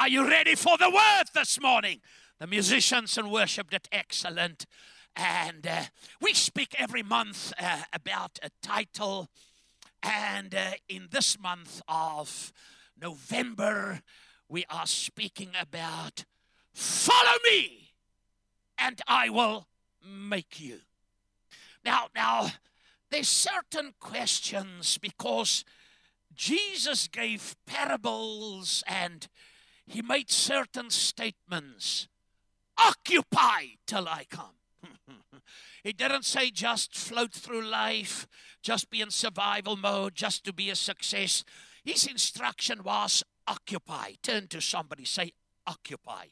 [0.00, 2.00] are you ready for the word this morning?
[2.38, 4.64] The musicians and worship did excellent.
[5.14, 5.82] And uh,
[6.22, 9.28] we speak every month uh, about a title.
[10.02, 12.50] And uh, in this month of
[12.98, 14.00] November,
[14.48, 16.24] we are speaking about
[16.72, 17.90] Follow me,
[18.78, 19.66] and I will
[20.02, 20.78] make you.
[21.84, 22.52] Now, now,
[23.10, 25.62] there's certain questions because
[26.34, 29.28] Jesus gave parables and
[29.90, 32.06] he made certain statements.
[32.78, 34.54] Occupy till I come.
[35.82, 38.28] he didn't say just float through life,
[38.62, 41.44] just be in survival mode, just to be a success.
[41.84, 44.12] His instruction was occupy.
[44.22, 45.32] Turn to somebody, say
[45.66, 46.26] occupy.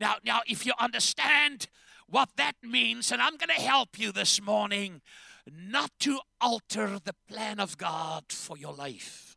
[0.00, 1.68] Now, now, if you understand
[2.08, 5.02] what that means, and I'm going to help you this morning
[5.48, 9.36] not to alter the plan of God for your life.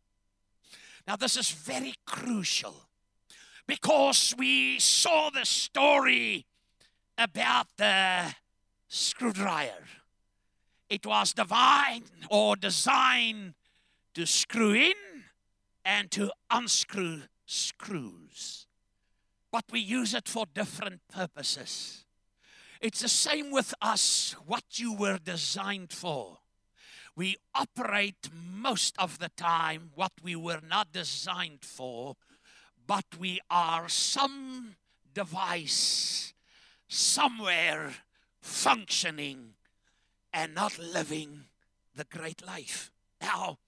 [1.08, 2.89] Now, this is very crucial
[3.70, 6.48] because we saw the story
[7.20, 8.34] about the
[8.88, 9.86] screwdriver.
[10.89, 13.53] It was divine or designed
[14.16, 14.95] to screw in
[15.86, 18.66] and to unscrew screws.
[19.52, 22.06] But we use it for different purposes.
[22.81, 26.40] It's the same with us, what you were designed for.
[27.16, 32.16] We operate most of the time what we were not designed for,
[32.90, 34.76] but we are some
[35.14, 36.34] device
[36.88, 37.94] somewhere
[38.42, 39.54] functioning
[40.34, 41.42] and not living
[41.96, 42.92] the great life.
[43.22, 43.59] Now,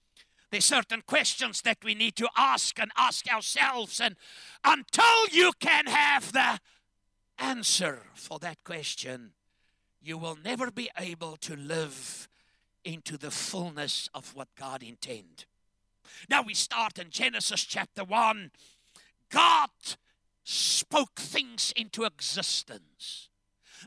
[0.50, 4.16] there's certain questions that we need to ask and ask ourselves, and
[4.64, 6.58] until you can have the
[7.38, 9.34] answer for that question,
[10.02, 12.28] you will never be able to live
[12.84, 15.44] into the fullness of what God intended.
[16.28, 18.50] Now we start in Genesis chapter 1.
[19.32, 19.70] God
[20.44, 23.28] spoke things into existence.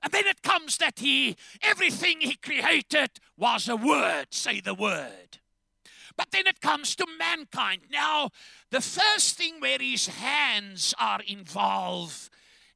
[0.03, 5.39] And then it comes that he, everything he created was a word, say the word.
[6.17, 7.81] But then it comes to mankind.
[7.91, 8.29] Now,
[8.71, 12.29] the first thing where his hands are involved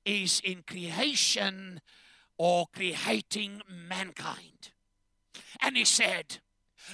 [0.05, 1.81] is in creation
[2.38, 4.71] or creating mankind.
[5.61, 6.39] And he said,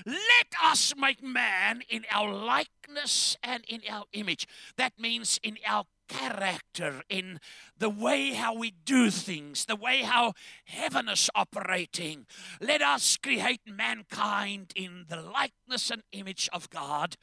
[0.06, 4.48] Let us make man in our likeness and in our image.
[4.78, 7.40] That means in our character, in
[7.78, 10.34] the way how we do things, the way how
[10.66, 12.26] heaven is operating.
[12.62, 17.16] Let us create mankind in the likeness and image of God.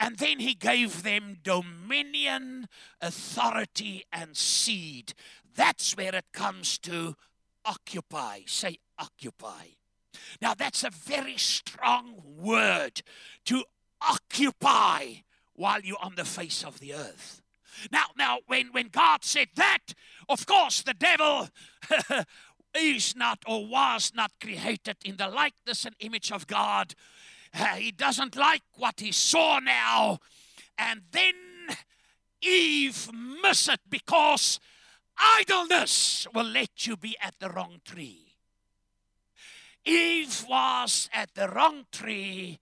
[0.00, 2.68] And then he gave them dominion,
[3.00, 5.14] authority, and seed.
[5.54, 7.16] That's where it comes to
[7.64, 8.40] occupy.
[8.46, 9.81] Say occupy.
[10.40, 13.02] Now, that's a very strong word
[13.46, 13.64] to
[14.00, 15.06] occupy
[15.54, 17.42] while you're on the face of the earth.
[17.90, 19.94] Now, now, when, when God said that,
[20.28, 21.48] of course, the devil
[22.74, 26.94] is not or was not created in the likeness and image of God.
[27.54, 30.18] Uh, he doesn't like what he saw now.
[30.78, 31.34] And then
[32.40, 33.10] Eve
[33.42, 34.58] missed it because
[35.18, 38.21] idleness will let you be at the wrong tree.
[39.84, 42.60] Eve was at the wrong tree,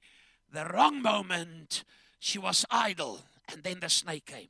[0.52, 1.84] the wrong moment.
[2.18, 3.22] She was idle.
[3.52, 4.48] And then the snake came.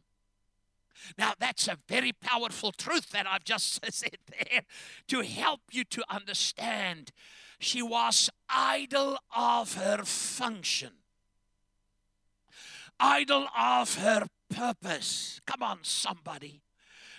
[1.17, 4.63] Now, that's a very powerful truth that I've just said there
[5.09, 7.13] to help you to understand.
[7.59, 10.93] She was idle of her function,
[12.99, 15.41] idle of her purpose.
[15.47, 16.63] Come on, somebody.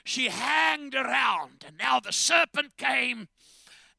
[0.03, 3.27] She hanged around, and now the serpent came,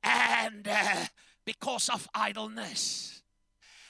[0.03, 1.07] and uh,
[1.45, 3.23] because of idleness.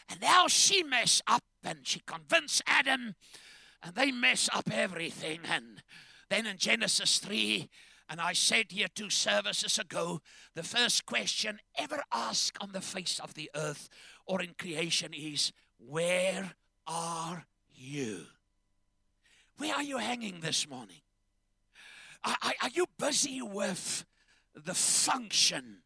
[0.09, 3.15] And now she messed up and she convinced Adam
[3.83, 5.41] and they mess up everything.
[5.49, 5.83] And
[6.29, 7.69] then in Genesis 3,
[8.09, 10.21] and I said here two services ago,
[10.55, 13.89] the first question ever asked on the face of the earth
[14.27, 16.53] or in creation is, Where
[16.87, 18.27] are you?
[19.57, 21.01] Where are you hanging this morning?
[22.25, 24.05] Are, are, you busy with
[24.55, 25.79] the function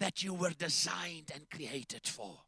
[0.00, 2.40] that you were designed and created for?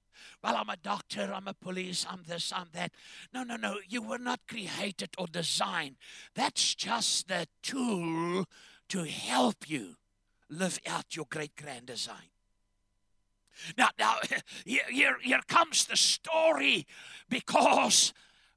[0.43, 2.93] well, I'm a doctor, I'm a police, I'm this, I'm that.
[3.33, 3.77] No, no, no.
[3.89, 5.97] You were not created or designed.
[6.35, 8.47] That's just the tool
[8.89, 9.97] to help you
[10.51, 12.31] live out your great grand design.
[13.79, 14.17] Now, now
[14.65, 16.87] here, here, comes the story
[17.29, 18.13] because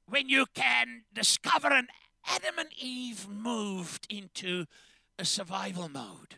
[0.06, 1.86] when you can discover an
[2.28, 4.66] Adam and Eve moved into
[5.18, 6.36] a survival mode.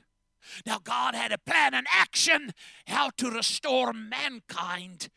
[0.67, 2.53] Now, God had a plan and action
[2.87, 5.09] how to restore mankind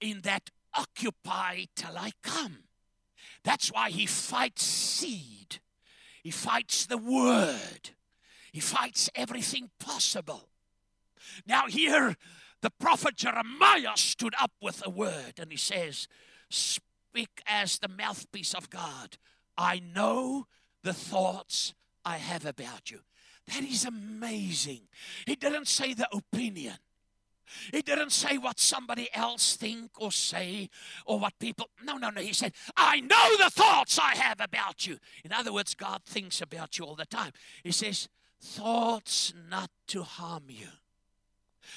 [0.00, 2.58] in that occupy till I come.
[3.44, 5.60] That's why he fights seed.
[6.22, 7.90] He fights the word.
[8.52, 10.48] He fights everything possible.
[11.46, 12.16] Now, here,
[12.60, 16.08] the prophet Jeremiah stood up with a word and he says,
[16.50, 19.16] Speak as the mouthpiece of God.
[19.56, 20.46] I know
[20.82, 23.00] the thoughts I have about you.
[23.48, 24.82] That is amazing.
[25.26, 26.74] He didn't say the opinion.
[27.72, 30.68] He didn't say what somebody else think or say
[31.06, 31.70] or what people.
[31.82, 32.20] No, no, no.
[32.20, 34.98] He said, I know the thoughts I have about you.
[35.24, 37.32] In other words, God thinks about you all the time.
[37.62, 38.08] He says,
[38.40, 40.68] thoughts not to harm you.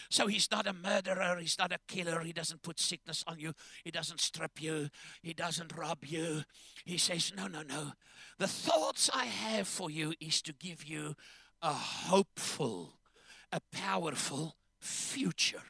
[0.09, 3.53] So he's not a murderer, he's not a killer, he doesn't put sickness on you,
[3.83, 4.89] he doesn't strip you,
[5.21, 6.43] he doesn't rob you.
[6.85, 7.91] He says, No, no, no.
[8.37, 11.15] The thoughts I have for you is to give you
[11.61, 12.93] a hopeful,
[13.51, 15.63] a powerful future.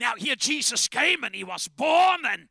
[0.00, 2.48] Now, here Jesus came and he was born and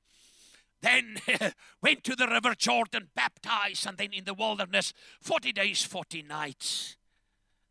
[0.82, 1.18] then
[1.82, 6.96] went to the river Jordan, baptized, and then in the wilderness 40 days, 40 nights.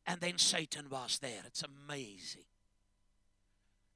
[0.07, 1.43] And then Satan was there.
[1.47, 2.45] It's amazing.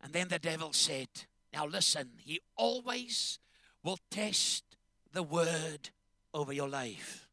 [0.03, 1.09] And then the devil said,
[1.53, 3.39] Now listen, he always
[3.83, 4.65] will test
[5.13, 5.91] the word
[6.35, 7.29] over your life.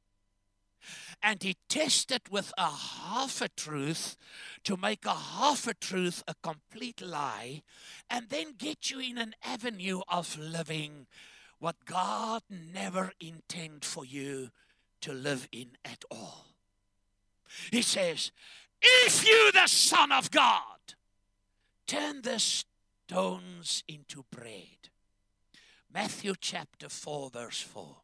[1.22, 4.16] And he tested with a half a truth
[4.64, 7.64] to make a half a truth a complete lie,
[8.10, 11.08] and then get you in an avenue of living
[11.60, 14.50] what God never intended for you
[15.02, 16.46] to live in at all.
[17.72, 18.32] He says,
[18.82, 20.96] if you, the Son of God,
[21.86, 24.90] turn the stones into bread.
[25.94, 27.98] Matthew chapter 4, verse 4.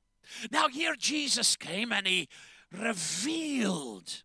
[0.52, 2.28] Now, here Jesus came and he
[2.72, 4.24] revealed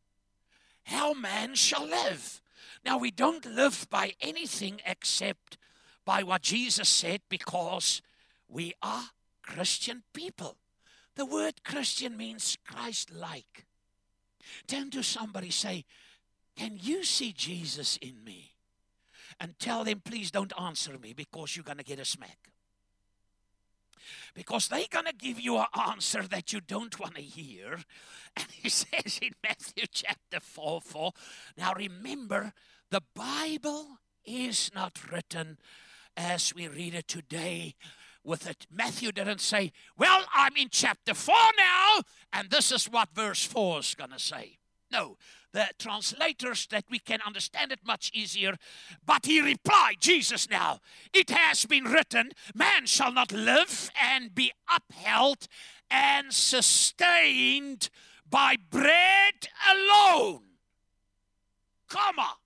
[0.85, 2.41] how man shall live.
[2.85, 5.59] Now, we don't live by anything except
[6.05, 8.03] by what Jesus said because
[8.49, 9.11] we are
[9.43, 10.57] Christian people.
[11.17, 13.67] The word Christian means Christ like.
[14.67, 15.85] Turn to somebody, say,
[16.57, 18.53] can you see Jesus in me?
[19.39, 22.51] And tell them, please don't answer me because you're going to get a smack.
[24.35, 27.81] Because they're going to give you an answer that you don't want to hear.
[28.37, 31.13] And he says in Matthew chapter 4 4,
[31.57, 32.53] now remember,
[32.91, 35.59] the Bible is not written
[36.17, 37.75] as we read it today
[38.25, 38.67] with it.
[38.71, 42.03] Matthew didn't say, Well, I'm in chapter 4 now,
[42.33, 44.60] and this is what verse 4 is going to say.
[44.91, 45.17] No,
[45.53, 48.57] the translators that we can understand it much easier.
[49.05, 50.81] But he replied, Jesus now,
[51.13, 55.47] it has been written, man shall not live and be upheld
[55.91, 57.89] and sustained
[58.29, 60.43] by bread alone,
[61.89, 62.37] comma,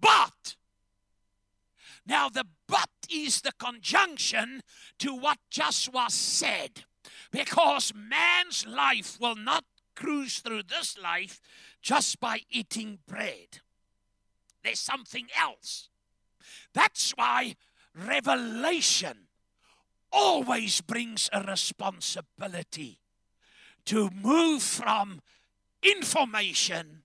[0.00, 0.56] but.
[2.06, 4.62] Now the but is the conjunction
[4.98, 6.84] to what just was said.
[7.32, 9.64] Because man's life will not
[9.96, 11.40] cruise through this life
[11.82, 13.60] just by eating bread.
[14.62, 15.88] There's something else.
[16.74, 17.56] That's why
[17.94, 19.28] revelation
[20.12, 23.00] always brings a responsibility
[23.86, 25.20] to move from
[25.82, 27.02] information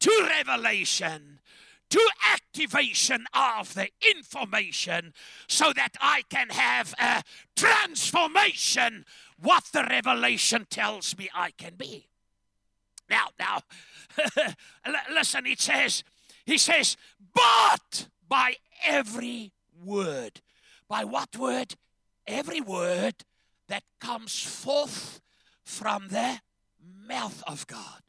[0.00, 1.40] to revelation
[1.90, 5.12] to activation of the information
[5.48, 7.22] so that I can have a
[7.56, 9.04] transformation
[9.38, 12.09] what the revelation tells me I can be.
[13.10, 13.60] Now, now,
[15.12, 16.04] listen, it says,
[16.46, 16.96] he says,
[17.34, 18.54] but by
[18.86, 19.52] every
[19.84, 20.40] word.
[20.88, 21.74] By what word?
[22.26, 23.14] Every word
[23.68, 25.20] that comes forth
[25.64, 26.40] from the
[27.08, 28.02] mouth of God.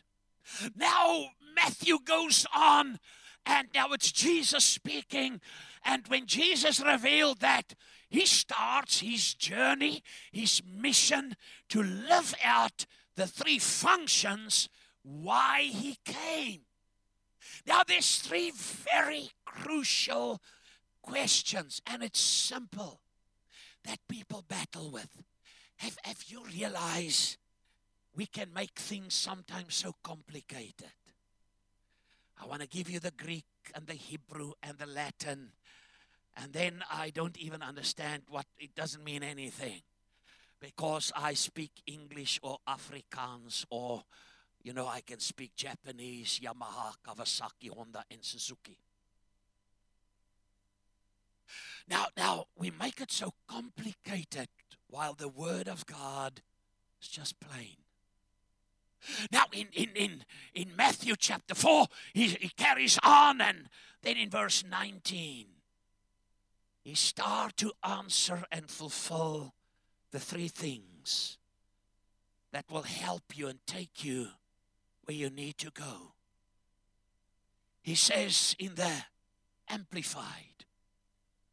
[0.76, 1.26] Now,
[1.56, 3.00] Matthew goes on,
[3.46, 5.42] and now it's Jesus speaking.
[5.84, 7.74] And when Jesus revealed that,
[8.10, 11.36] he starts his journey, his mission
[11.70, 12.86] to live out
[13.16, 14.70] the three functions
[15.04, 16.62] why he came.
[17.66, 20.42] Now, there's three very crucial
[21.02, 23.02] questions, and it's simple
[23.84, 25.24] that people battle with.
[25.78, 27.38] Have, have you realized
[28.16, 30.92] we can make things sometimes so complicated?
[32.42, 35.52] I want to give you the Greek and the Hebrew and the Latin,
[36.38, 39.82] and then I don't even understand what it doesn't mean anything
[40.60, 44.04] because I speak English or Afrikaans or
[44.64, 48.78] you know, I can speak Japanese, Yamaha, Kawasaki, Honda, and Suzuki.
[51.88, 54.48] Now, now we make it so complicated
[54.88, 56.42] while the Word of God
[57.02, 57.78] is just plain.
[59.32, 63.68] Now, in, in, in, in Matthew chapter 4, he, he carries on, and
[64.04, 65.48] then in verse 19,
[66.84, 69.54] he starts to answer and fulfill
[70.12, 71.40] the three things
[72.52, 74.28] that will help you and take you
[75.06, 76.14] where you need to go.
[77.82, 78.92] He says in the
[79.68, 80.66] Amplified,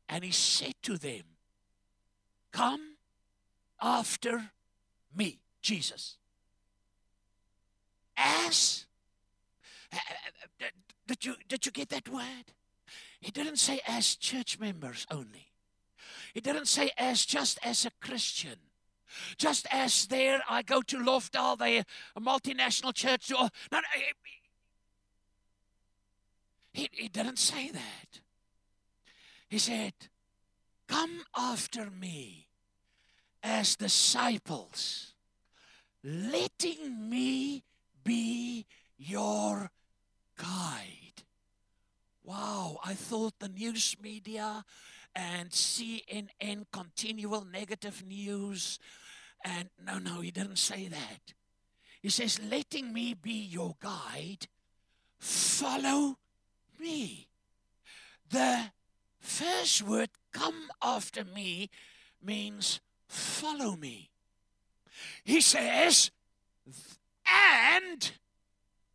[0.08, 1.22] and he said to them,
[2.52, 2.96] Come
[3.80, 4.50] after
[5.14, 6.16] me, Jesus.
[8.16, 8.86] As
[11.06, 12.52] did you did you get that word?
[13.20, 15.52] He didn't say as church members only.
[16.34, 18.58] He didn't say as just as a Christian.
[19.36, 23.30] Just as there I go to Lofdal, they a multinational church.
[23.30, 23.80] No, no,
[26.72, 28.20] he, he didn't say that.
[29.48, 29.94] He said,
[30.86, 32.48] Come after me
[33.42, 35.14] as disciples,
[36.02, 37.64] letting me
[38.04, 39.70] be your
[40.36, 41.24] guide.
[42.24, 44.64] Wow, I thought the news media
[45.18, 48.78] and CNN continual negative news.
[49.44, 51.34] And no, no, he didn't say that.
[52.00, 54.46] He says, letting me be your guide,
[55.18, 56.18] follow
[56.78, 57.26] me.
[58.30, 58.70] The
[59.18, 61.70] first word, come after me,
[62.22, 64.10] means follow me.
[65.24, 66.12] He says,
[67.26, 68.12] and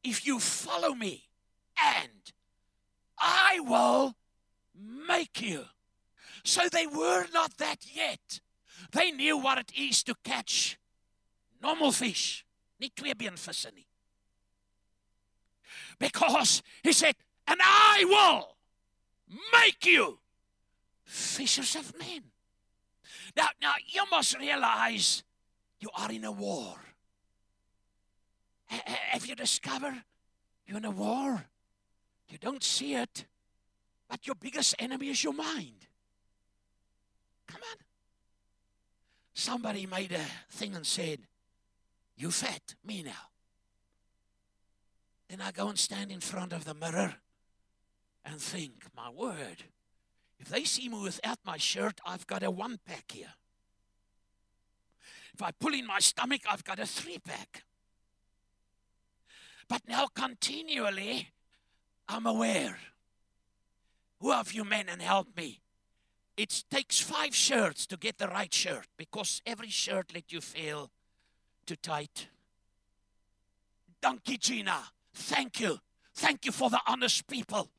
[0.03, 1.25] if you follow me,
[1.83, 2.31] and
[3.19, 4.15] I will
[4.73, 5.65] make you.
[6.43, 8.39] So they were not that yet.
[8.91, 10.77] They knew what it is to catch
[11.61, 12.45] normal fish.
[15.99, 17.15] Because he said,
[17.47, 18.57] and I will
[19.53, 20.19] make you
[21.05, 22.23] fishers of men.
[23.35, 25.23] Now, now you must realize
[25.79, 26.75] you are in a war.
[29.13, 30.03] If you discover
[30.65, 31.45] you're in a war?
[32.29, 33.25] You don't see it,
[34.09, 35.87] but your biggest enemy is your mind.
[37.47, 37.77] Come on.
[39.33, 41.19] Somebody made a thing and said,
[42.15, 43.29] You fat, me now.
[45.29, 47.15] Then I go and stand in front of the mirror
[48.23, 49.63] and think, My word,
[50.39, 53.33] if they see me without my shirt, I've got a one pack here.
[55.33, 57.63] If I pull in my stomach, I've got a three pack.
[59.67, 61.29] But now, continually,
[62.07, 62.77] I'm aware.
[64.19, 65.62] Who of you men and help me?
[66.35, 70.89] It takes five shirts to get the right shirt because every shirt let you feel
[71.65, 72.27] too tight.
[74.01, 75.79] Donkey Gina, thank you.
[76.15, 77.69] Thank you for the honest people.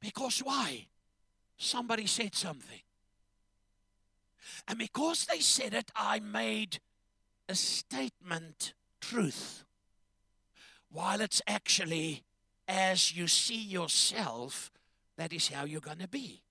[0.00, 0.86] Because why?
[1.56, 2.80] Somebody said something.
[4.66, 6.80] And because they said it, I made
[7.48, 9.64] a statement truth.
[10.90, 12.24] While it's actually
[12.66, 14.70] as you see yourself
[15.20, 16.42] that is how you're going to be.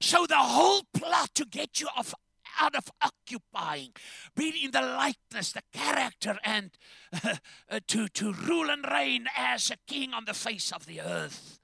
[0.00, 2.12] So the whole plot to get you off
[2.60, 3.92] out of occupying,
[4.34, 6.72] being in the likeness, the character, and
[7.24, 11.60] uh, to, to rule and reign as a king on the face of the earth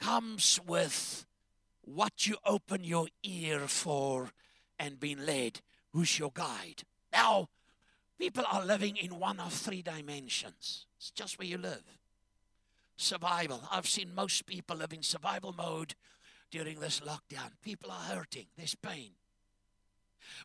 [0.00, 1.26] comes with
[1.82, 4.30] what you open your ear for
[4.80, 5.60] and being led.
[5.92, 6.82] Who's your guide?
[7.12, 7.48] Now,
[8.18, 10.86] people are living in one of three dimensions.
[10.98, 12.01] It's just where you live
[13.02, 13.62] survival.
[13.70, 15.94] I've seen most people live in survival mode
[16.50, 17.50] during this lockdown.
[17.62, 19.12] People are hurting, there's pain.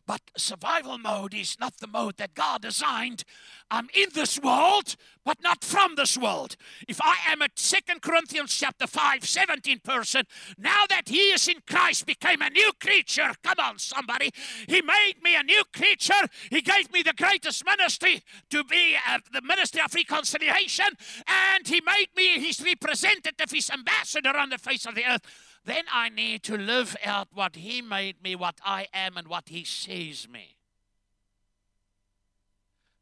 [0.06, 3.24] But survival mode is not the mode that God designed.
[3.70, 6.56] I'm in this world, but not from this world.
[6.88, 10.24] If I am a Second Corinthians chapter 5, 17 person,
[10.56, 13.32] now that he is in Christ, became a new creature.
[13.42, 14.30] Come on, somebody.
[14.66, 16.28] He made me a new creature.
[16.50, 20.86] He gave me the greatest ministry to be uh, the ministry of reconciliation,
[21.26, 25.22] and he made me his representative, his ambassador on the face of the earth
[25.68, 29.48] then I need to live out what He made me, what I am, and what
[29.48, 30.56] He sees me.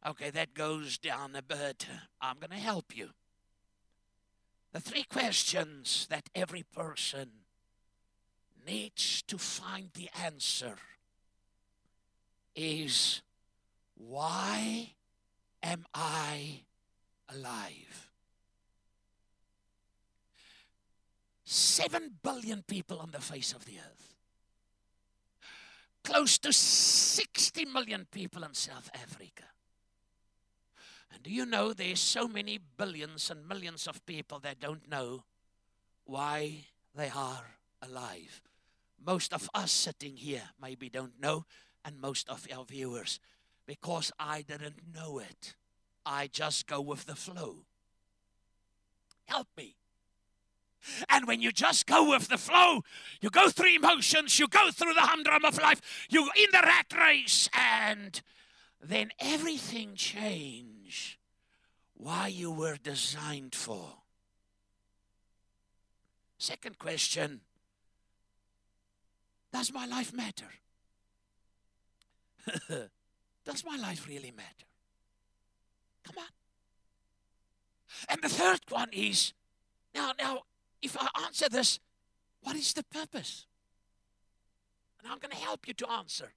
[0.07, 1.87] Okay, that goes down a bit.
[2.21, 3.11] I'm going to help you.
[4.73, 7.31] The three questions that every person
[8.67, 10.77] needs to find the answer
[12.55, 13.23] is
[13.97, 14.91] why
[15.63, 16.63] am I
[17.33, 18.06] alive?
[21.49, 24.17] 7 billion people on the face of the earth.
[26.03, 29.45] Close to 60 million people in South Africa.
[31.13, 35.23] And do you know there's so many billions and millions of people that don't know
[36.05, 37.45] why they are
[37.81, 38.43] alive?
[39.05, 41.45] Most of us sitting here maybe don't know,
[41.85, 43.21] and most of our viewers,
[43.67, 45.55] because I didn't know it.
[46.05, 47.67] I just go with the flow.
[49.27, 49.77] Help me.
[51.09, 52.83] And when you just go with the flow,
[53.21, 56.93] you go through emotions, you go through the humdrum of life, you're in the rat
[56.97, 58.21] race, and
[58.83, 61.19] then everything change
[61.95, 63.95] why you were designed for.
[66.39, 67.41] Second question
[69.53, 70.51] Does my life matter?
[73.45, 74.67] Does my life really matter?
[76.05, 76.29] Come on.
[78.09, 79.33] And the third one is
[79.95, 80.43] now, now,
[80.83, 81.81] if I answer this,
[82.43, 83.47] what is the purpose?
[85.03, 86.33] And I'm going to help you to answer.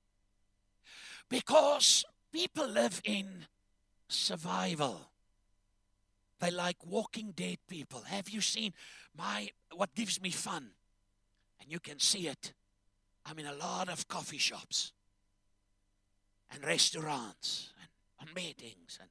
[1.29, 3.45] Because people live in
[4.07, 5.01] survival.
[6.39, 8.01] They like walking dead people.
[8.07, 8.73] Have you seen
[9.17, 10.69] my what gives me fun?
[11.61, 12.53] And you can see it.
[13.25, 14.93] I'm in a lot of coffee shops
[16.51, 17.89] and restaurants and
[18.29, 19.09] on meetings and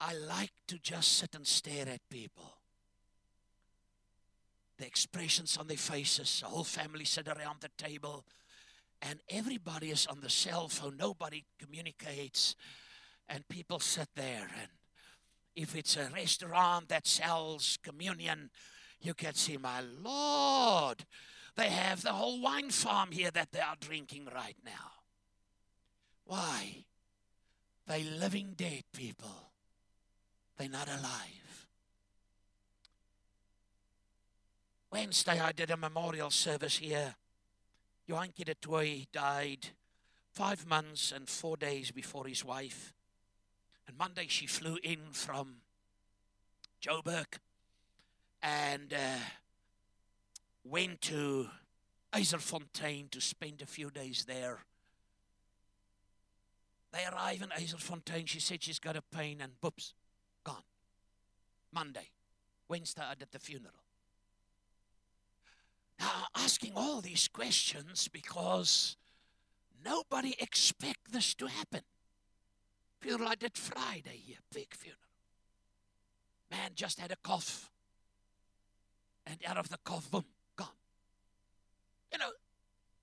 [0.00, 2.55] I like to just sit and stare at people.
[4.78, 8.24] The expressions on their faces, the whole family sit around the table,
[9.00, 10.96] and everybody is on the cell phone.
[10.98, 12.54] Nobody communicates,
[13.28, 14.48] and people sit there.
[14.60, 14.68] And
[15.54, 18.50] if it's a restaurant that sells communion,
[19.00, 21.06] you can see, my Lord,
[21.56, 24.92] they have the whole wine farm here that they are drinking right now.
[26.24, 26.84] Why?
[27.86, 29.52] They living dead people.
[30.58, 31.45] They're not alive.
[34.98, 37.16] Wednesday I did a memorial service here.
[38.08, 39.66] Johankie du Toit died
[40.32, 42.94] five months and four days before his wife.
[43.86, 45.56] And Monday she flew in from
[46.80, 47.26] Joburg
[48.42, 49.18] and uh,
[50.64, 51.50] went to
[52.14, 54.60] Eiserfontein to spend a few days there.
[56.94, 58.26] They arrive in Eiserfontein.
[58.26, 59.92] She said she's got a pain and boops,
[60.42, 60.64] gone.
[61.70, 62.08] Monday.
[62.66, 63.85] Wednesday, I did the funeral.
[65.98, 68.96] Now, asking all these questions because
[69.84, 71.82] nobody expect this to happen.
[73.00, 75.00] Funeral I did Friday here, big funeral.
[76.50, 77.70] Man just had a cough.
[79.26, 80.68] And out of the cough, boom, gone.
[82.12, 82.30] You know,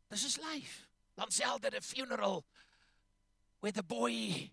[0.09, 0.87] this is life.
[1.19, 2.45] Lancel did a funeral
[3.59, 4.49] where the boy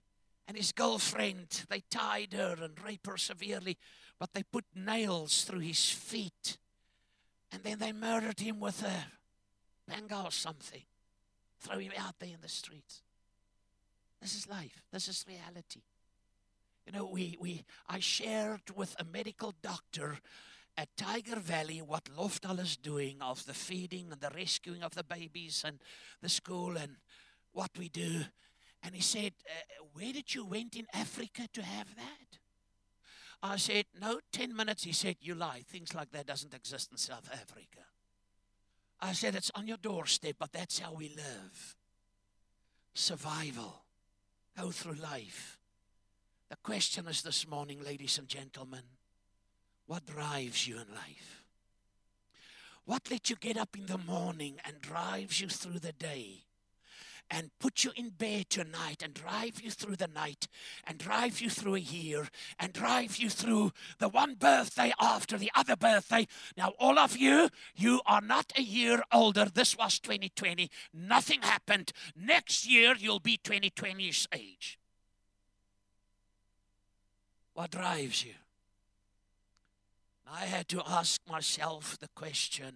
[0.47, 3.79] and his girlfriend, they tied her and raped her severely,
[4.19, 6.59] but they put nails through his feet.
[7.53, 10.83] And then they murdered him with a panga or something.
[11.61, 13.03] Throw him out there in the streets.
[14.21, 14.83] This is life.
[14.93, 15.83] This is reality.
[16.87, 20.19] You know, we, we I shared with a medical doctor
[20.77, 25.05] at Tyger Valley what Lofdal is doing of the feeding and the rescuing of the
[25.05, 25.79] babies and
[26.23, 26.97] the school and
[27.53, 28.23] what we do.
[28.83, 32.30] And he said, uh, Where did you went in Africa to have that?
[33.43, 34.85] I said, No, 10 minutes.
[34.85, 35.63] He said, You lie.
[35.67, 37.85] Things like that doesn't exist in South Africa.
[39.01, 41.77] I said, It's on your doorstep, but that's how we live.
[42.95, 43.83] Survival.
[44.59, 45.59] Go through life.
[46.51, 48.83] The question is this morning, ladies and gentlemen
[49.91, 51.43] what drives you in life?
[52.85, 56.45] What lets you get up in the morning and drives you through the day?
[57.31, 60.49] And put you in bed tonight and drive you through the night
[60.87, 65.51] and drive you through a year and drive you through the one birthday after the
[65.55, 66.27] other birthday.
[66.57, 69.47] Now, all of you, you are not a year older.
[69.47, 70.71] This was 2020.
[70.93, 71.93] Nothing happened.
[72.17, 74.79] Next year, you'll be 2020's age.
[77.55, 78.35] What drives you?
[80.33, 82.75] I had to ask myself the question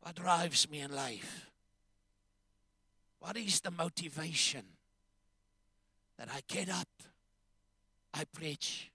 [0.00, 1.50] what drives me in life?
[3.24, 4.64] What is the motivation
[6.18, 6.88] that I get up,
[8.12, 8.90] I preach,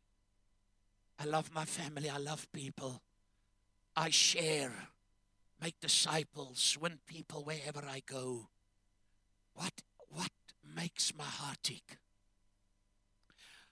[1.17, 3.01] I love my family, I love people,
[3.95, 4.71] I share,
[5.59, 8.49] make disciples, win people wherever I go?
[9.55, 9.73] What,
[10.09, 10.29] what
[10.75, 11.97] makes my heart tick?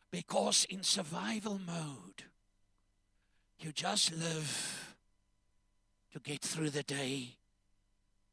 [0.10, 2.24] Because in survival mode,
[3.60, 4.96] you just live
[6.14, 7.36] to get through the day,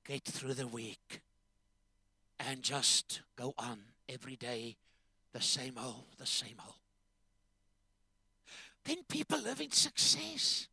[0.07, 1.21] get through the week
[2.39, 4.77] and just go on every day
[5.33, 6.77] the same old, the same old.
[8.85, 10.69] Then people live in success.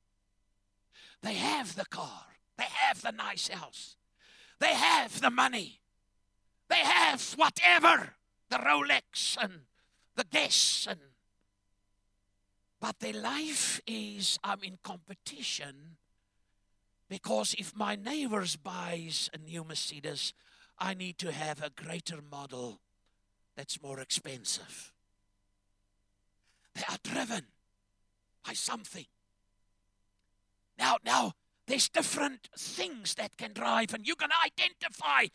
[1.21, 2.23] They have the car,
[2.57, 3.95] they have the nice house,
[4.59, 5.79] they have the money,
[6.67, 8.15] they have whatever
[8.49, 9.61] the Rolex and
[10.15, 10.99] the guests and
[12.81, 15.97] but their life is I'm in competition
[17.07, 20.33] because if my neighbors buys a new Mercedes,
[20.83, 22.81] I need to have a greater model
[23.55, 24.91] that's more expensive.
[26.73, 27.45] They are driven
[28.45, 29.05] by something.
[30.79, 31.33] Now, now,
[31.67, 35.27] there's different things that can drive, and you can identify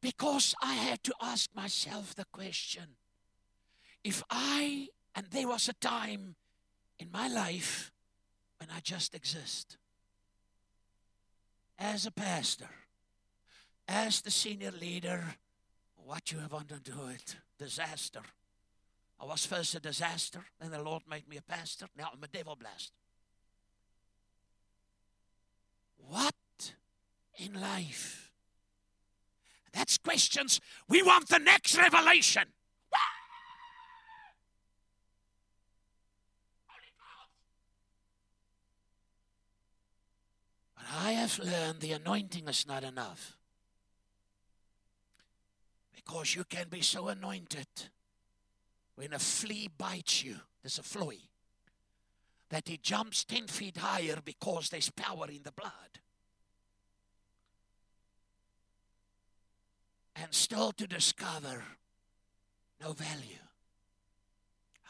[0.00, 2.96] Because I had to ask myself the question
[4.04, 6.36] if I, and there was a time
[6.98, 7.90] in my life
[8.58, 9.76] when I just exist
[11.78, 12.70] as a pastor,
[13.88, 15.24] as the senior leader,
[15.96, 18.20] what you have it, disaster.
[19.18, 22.28] I was first a disaster, then the Lord made me a pastor, now I'm a
[22.28, 22.92] devil blast.
[26.06, 26.34] What
[27.38, 28.30] in life?
[29.72, 30.60] That's questions.
[30.88, 32.44] We want the next revelation.
[40.76, 43.37] But I have learned the anointing is not enough.
[46.08, 47.68] Because you can be so anointed
[48.94, 51.28] when a flea bites you, there's a flea,
[52.48, 56.00] that he jumps 10 feet higher because there's power in the blood.
[60.16, 61.62] And still to discover
[62.80, 63.44] no value.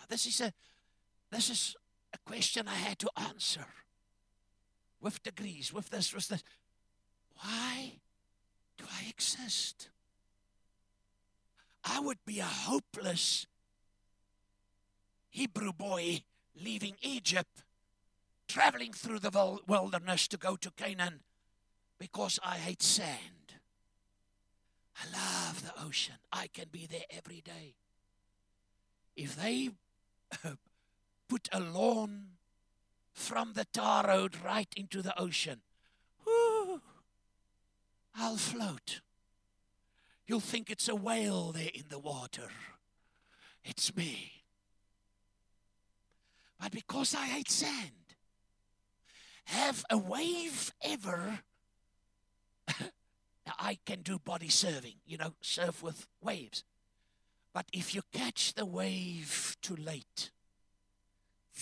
[0.08, 0.52] This is a
[1.30, 1.76] this is
[2.14, 3.66] a question I had to answer
[5.02, 6.42] with degrees, with this, with this.
[7.42, 7.92] Why
[8.78, 9.90] do I exist?
[11.90, 13.46] I would be a hopeless
[15.30, 16.22] Hebrew boy
[16.60, 17.62] leaving Egypt,
[18.46, 21.20] traveling through the wilderness to go to Canaan
[21.98, 23.54] because I hate sand.
[24.96, 26.16] I love the ocean.
[26.32, 27.74] I can be there every day.
[29.16, 29.70] If they
[31.28, 32.30] put a lawn
[33.12, 35.60] from the tar road right into the ocean,
[36.26, 36.80] whoo,
[38.16, 39.00] I'll float.
[40.28, 42.50] You'll think it's a whale there in the water.
[43.64, 44.44] It's me.
[46.60, 48.14] But because I hate sand,
[49.46, 51.40] have a wave ever.
[52.68, 56.62] now, I can do body surfing, you know, surf with waves.
[57.54, 60.30] But if you catch the wave too late,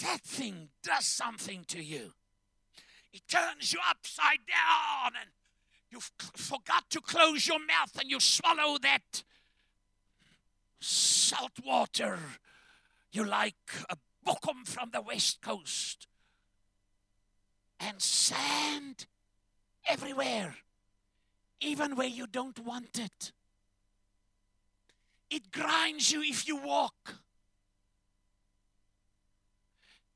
[0.03, 2.15] that thing does something to you.
[3.13, 5.31] It turns you upside down and
[5.91, 6.01] you
[6.35, 9.23] forgot to close your mouth and you swallow that
[10.81, 12.19] salt water.
[13.13, 13.55] You're like
[13.89, 13.97] a
[14.27, 16.07] bokkom from the west coast.
[17.79, 19.07] And sand
[19.87, 20.57] everywhere,
[21.61, 23.33] even where you don't want it.
[25.31, 27.17] It grinds you if you walk.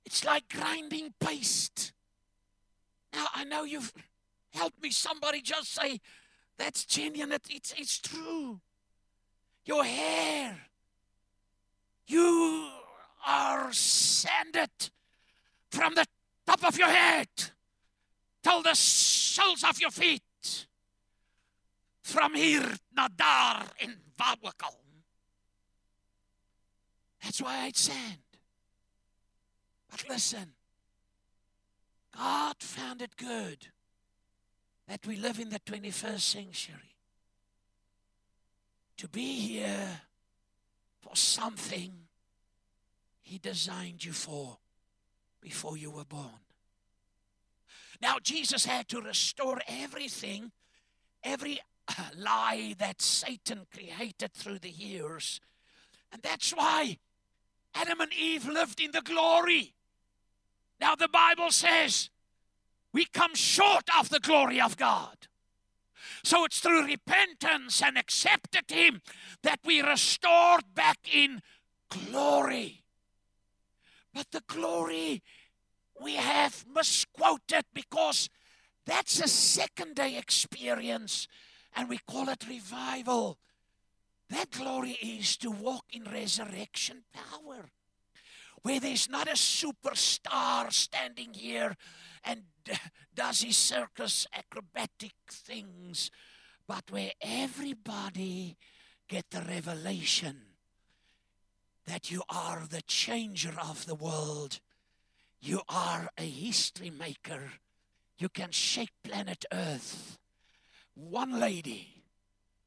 [0.05, 1.93] It's like grinding paste.
[3.13, 3.93] Now, I know you've
[4.53, 4.91] helped me.
[4.91, 6.01] Somebody just say,
[6.59, 7.33] that's genuine.
[7.33, 8.61] It's, it's true.
[9.65, 10.59] Your hair.
[12.07, 12.69] You
[13.27, 14.71] are sanded
[15.71, 16.05] from the
[16.47, 17.29] top of your head
[18.43, 20.23] till the soles of your feet.
[22.03, 24.75] From here, Nadar in Wawakal.
[27.23, 28.19] That's why I sand.
[29.91, 30.55] But listen,
[32.17, 33.69] God found it good
[34.91, 36.97] that we live in the 21st century.
[38.97, 40.01] To be here
[41.01, 41.93] for something
[43.23, 44.59] He designed you for
[45.41, 46.43] before you were born.
[48.03, 50.51] Now, Jesus had to restore everything,
[51.23, 51.61] every
[52.19, 55.41] lie that Satan created through the years.
[56.11, 56.99] And that's why
[57.77, 59.73] Adam and Eve lived in the glory.
[60.81, 62.11] Now, the Bible says
[62.93, 65.17] we come short of the glory of God.
[66.25, 69.01] So it's through repentance and accepted Him
[69.43, 71.43] that we restored back in
[71.89, 72.85] glory.
[74.13, 75.23] But the glory
[76.01, 78.29] we have misquoted because
[78.87, 81.29] that's a second day experience
[81.77, 83.39] and we call it revival.
[84.31, 87.67] That glory is to walk in resurrection power
[88.63, 91.77] where there's not a superstar standing here
[92.25, 92.43] and
[93.15, 96.11] does his circus acrobatic things,
[96.67, 98.57] but where everybody
[99.09, 100.37] get the revelation
[101.87, 104.61] that you are the changer of the world.
[105.41, 107.55] You are a history maker.
[108.19, 110.19] You can shake planet Earth.
[110.95, 112.05] One lady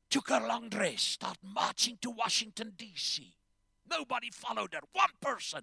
[0.09, 3.33] took her long dress, start marching to Washington, D.C.
[3.89, 5.61] Nobody followed her, one person.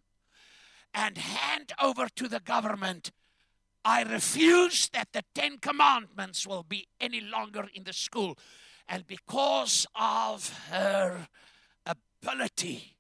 [0.94, 3.12] And hand over to the government
[3.84, 8.36] I refuse that the Ten Commandments will be any longer in the school.
[8.88, 11.28] And because of her
[11.86, 12.96] ability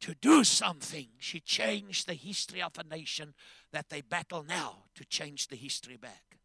[0.00, 3.34] to do something, she changed the history of a nation
[3.72, 6.38] that they battle now to change the history back.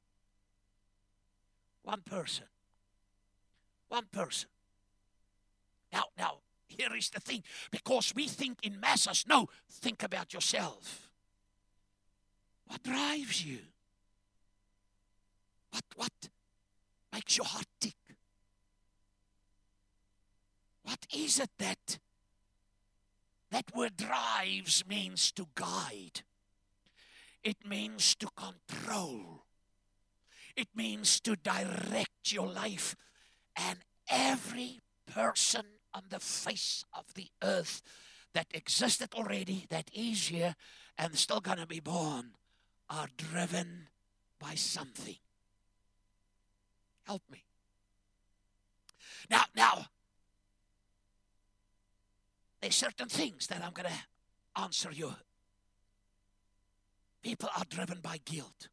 [1.83, 2.45] One person.
[3.89, 4.49] One person.
[5.93, 7.43] Now, now, here is the thing.
[7.71, 9.25] Because we think in masses.
[9.27, 11.06] No, think about yourself.
[12.67, 13.59] What drives you?
[15.71, 16.29] What what
[17.13, 17.95] makes your heart tick?
[20.83, 21.99] What is it that
[23.51, 26.21] that word drives means to guide?
[27.43, 29.43] It means to control.
[30.55, 32.95] It means to direct your life.
[33.55, 37.81] And every person on the face of the earth
[38.33, 40.55] that existed already, that is here,
[40.97, 42.31] and still going to be born,
[42.89, 43.87] are driven
[44.39, 45.15] by something.
[47.03, 47.43] Help me.
[49.29, 49.85] Now, now,
[52.61, 55.13] there's certain things that I'm going to answer you.
[57.21, 58.69] People are driven by guilt.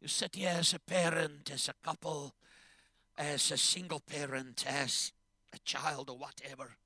[0.00, 2.34] You sit here as a parent, as a couple,
[3.16, 5.12] as a single parent, as
[5.52, 6.76] a child, or whatever.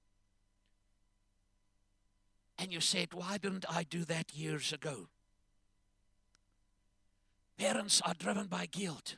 [2.59, 5.09] And you said, Why didn't I do that years ago?
[7.59, 9.17] Parents are driven by guilt.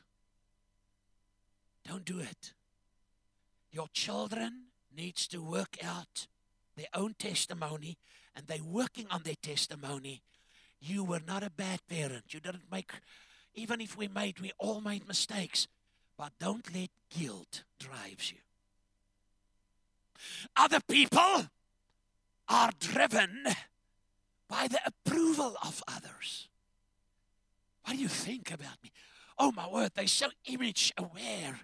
[1.87, 2.53] Don't do it.
[3.71, 6.27] Your children needs to work out
[6.75, 7.97] their own testimony
[8.35, 10.21] and they're working on their testimony.
[10.79, 12.33] You were not a bad parent.
[12.33, 12.91] You didn't make
[13.55, 15.67] even if we made, we all made mistakes.
[16.17, 18.37] But don't let guilt drive you.
[20.55, 21.47] Other people
[22.47, 23.45] are driven
[24.47, 26.49] by the approval of others.
[27.83, 28.91] What do you think about me?
[29.37, 31.59] Oh my word, they're so image aware.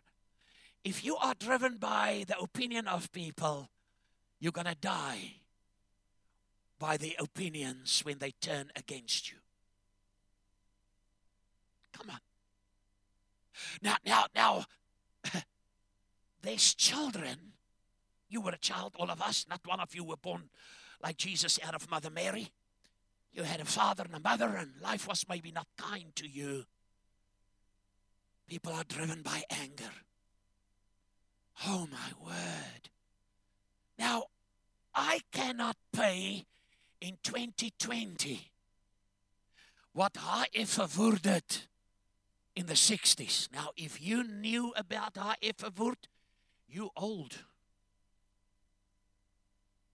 [0.84, 3.70] If you are driven by the opinion of people,
[4.40, 5.36] you're going to die
[6.80, 9.38] by the opinions when they turn against you.
[11.94, 12.20] Come on.
[13.82, 14.66] Now, now, now,
[16.42, 17.51] there's children.
[18.32, 19.46] You were a child, all of us.
[19.50, 20.50] Not one of you were born
[21.04, 22.50] like Jesus out of Mother Mary.
[23.34, 26.64] You had a father and a mother, and life was maybe not kind to you.
[28.48, 29.92] People are driven by anger.
[31.68, 32.90] Oh, my word.
[34.00, 34.24] Now,
[34.96, 36.46] I cannot pay
[37.02, 38.50] in 2020
[39.92, 40.18] what
[40.56, 41.44] ever would
[42.56, 43.50] in the 60s.
[43.54, 45.58] Now, if you knew about H.F.
[45.58, 46.08] Verwoerd,
[46.70, 47.40] you old.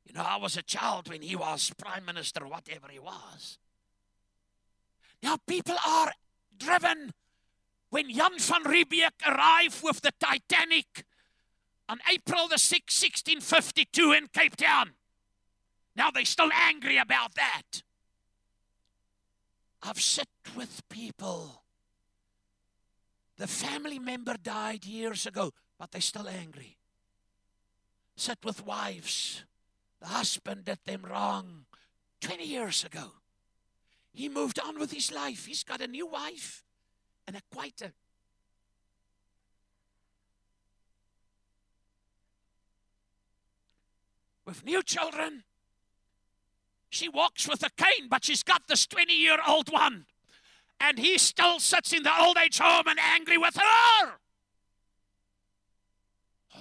[0.08, 3.58] You know, I was a child when he was prime minister, whatever he was.
[5.22, 6.14] Now, people are
[6.58, 7.12] driven
[7.90, 11.04] when Jan van Riebeeck arrived with the Titanic
[11.90, 14.92] on April the 6th, 1652 in Cape Town.
[15.96, 17.82] Now they're still angry about that.
[19.82, 21.64] I've sat with people
[23.38, 26.78] the family member died years ago, but they're still angry.
[28.16, 29.44] Sit with wives.
[30.00, 31.66] The husband did them wrong
[32.22, 33.12] 20 years ago.
[34.14, 35.46] He moved on with his life.
[35.46, 36.64] He's got a new wife
[37.28, 37.92] and a quite a
[44.46, 45.44] with new children.
[46.90, 50.06] She walks with a cane, but she's got this 20 year old one
[50.80, 54.14] and he still sits in the old age home and angry with her.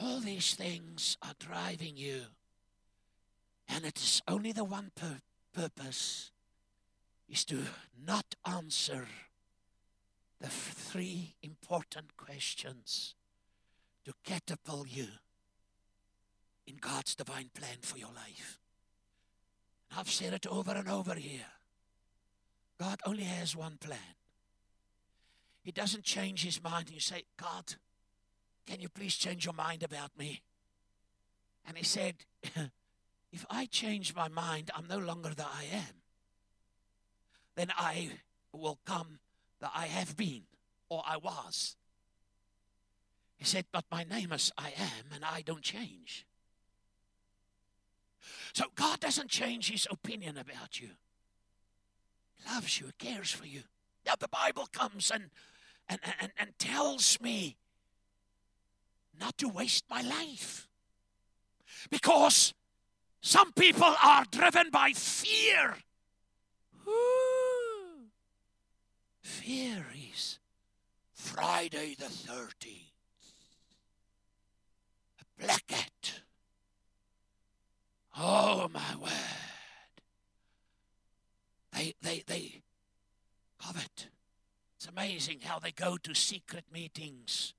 [0.01, 2.23] All these things are driving you,
[3.69, 5.21] and it is only the one pur-
[5.53, 6.31] purpose
[7.29, 7.59] is to
[8.07, 9.07] not answer
[10.41, 13.15] the three important questions
[14.05, 15.07] to catapult you
[16.67, 18.59] in God's divine plan for your life.
[19.91, 21.47] And I've said it over and over here.
[22.79, 23.99] God only has one plan.
[25.63, 26.91] He doesn't change his mind.
[26.91, 27.75] You say, God,
[28.67, 30.43] can you please change your mind about me?
[31.67, 32.15] And he said,
[33.37, 36.01] If I change my mind, I'm no longer the I am.
[37.55, 38.13] Then I
[38.51, 39.19] will come
[39.61, 40.45] that I have been
[40.89, 41.77] or I was.
[43.37, 46.25] He said, But my name is I am, and I don't change.
[48.55, 50.89] So God doesn't change his opinion about you
[52.51, 53.65] loves you, cares for you.
[54.07, 55.25] Now the Bible comes and,
[55.91, 57.59] and, and, and tells me
[59.21, 60.69] not to waste my life.
[61.91, 62.55] Because
[63.21, 65.77] some people are driven by fear.
[66.87, 68.07] Ooh.
[69.21, 70.39] Fear is
[71.13, 72.93] Friday the 13th.
[75.21, 76.21] A black cat.
[78.19, 79.11] Oh, my word.
[81.73, 82.63] They, they, they
[83.61, 84.09] covet.
[84.77, 87.55] It's amazing how they go to secret meetings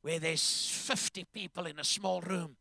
[0.00, 2.56] where there's 50 people in a small room,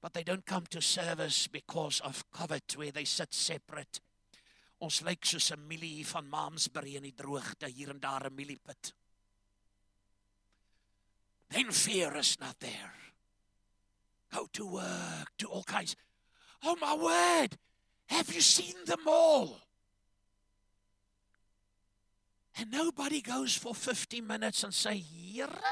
[0.00, 4.00] but they don't come to service because of COVID, where they sit separate.
[4.80, 8.92] Ons lyk soos 'n mielie van Malmesbury in die droogte, hier en daar 'n mieliepit.
[11.48, 12.94] Then fear is not there.
[14.30, 15.96] Go to work, do all kinds.
[16.62, 17.58] Oh my word!
[18.06, 19.60] Have you seen them all?
[22.56, 25.62] And nobody goes for 50 minutes and say, Here,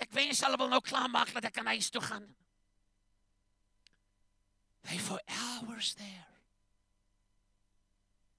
[0.00, 2.26] ek wens hulle wil nou klaar maak dat ek kan huis toe gaan.
[4.88, 6.26] They for hours there.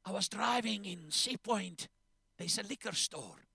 [0.06, 1.88] I was driving in Sea Point.
[2.38, 3.46] There's a liquor store.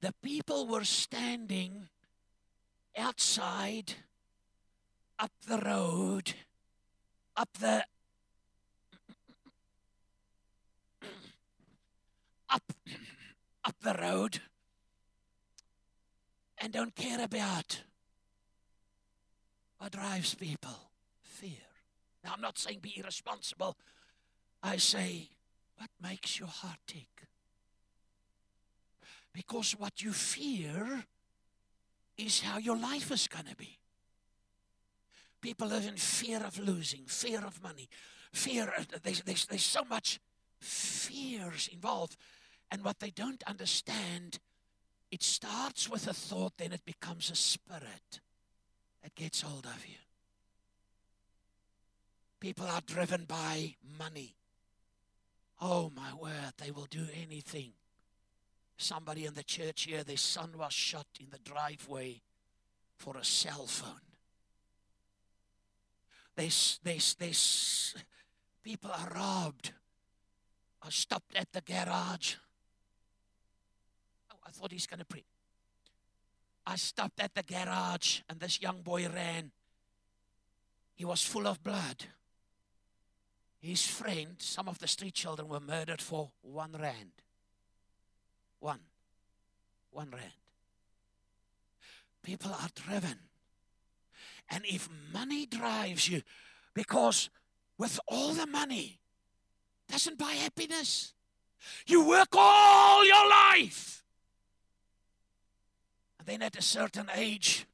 [0.00, 1.88] The people were standing
[2.96, 3.94] outside
[5.18, 6.34] up the road,
[7.36, 7.84] up the
[12.50, 12.62] up
[13.64, 14.40] up the road
[16.58, 17.82] and don't care about
[19.78, 20.85] what drives people
[21.36, 21.66] fear.
[22.24, 23.76] Now i'm not saying be irresponsible.
[24.62, 25.28] I say
[25.76, 27.28] what makes your heart tick?
[29.32, 31.04] Because what you fear
[32.16, 33.78] is how your life is going to be.
[35.42, 37.88] People live in fear of losing fear of money
[38.36, 40.20] fear uh, there's, there's, there's so much
[40.60, 42.16] fears involved
[42.70, 44.38] and what they don't understand,
[45.10, 48.20] it starts with a thought, then it becomes a spirit
[49.02, 49.94] that gets hold of you.
[52.40, 54.34] People are driven by money.
[55.60, 57.72] Oh my word, they will do anything.
[58.76, 62.20] Somebody in the church here, their son was shot in the driveway
[62.96, 64.00] for a cell phone.
[66.34, 67.94] There's, there's, there's,
[68.62, 69.72] people are robbed.
[70.82, 72.34] I stopped at the garage.
[74.30, 75.24] Oh, I thought he's going to pray.
[76.66, 79.52] I stopped at the garage and this young boy ran.
[80.94, 82.04] He was full of blood.
[83.66, 87.10] His friend, some of the street children were murdered for one rand.
[88.60, 88.78] One.
[89.90, 90.38] One rand.
[92.22, 93.18] People are driven.
[94.48, 96.22] And if money drives you,
[96.74, 97.28] because
[97.76, 99.00] with all the money,
[99.88, 101.12] doesn't buy happiness.
[101.88, 104.04] You work all your life
[106.20, 107.66] And then at a certain age,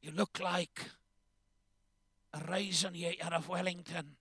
[0.00, 0.80] you look like
[2.34, 4.16] a raisin here out of Wellington.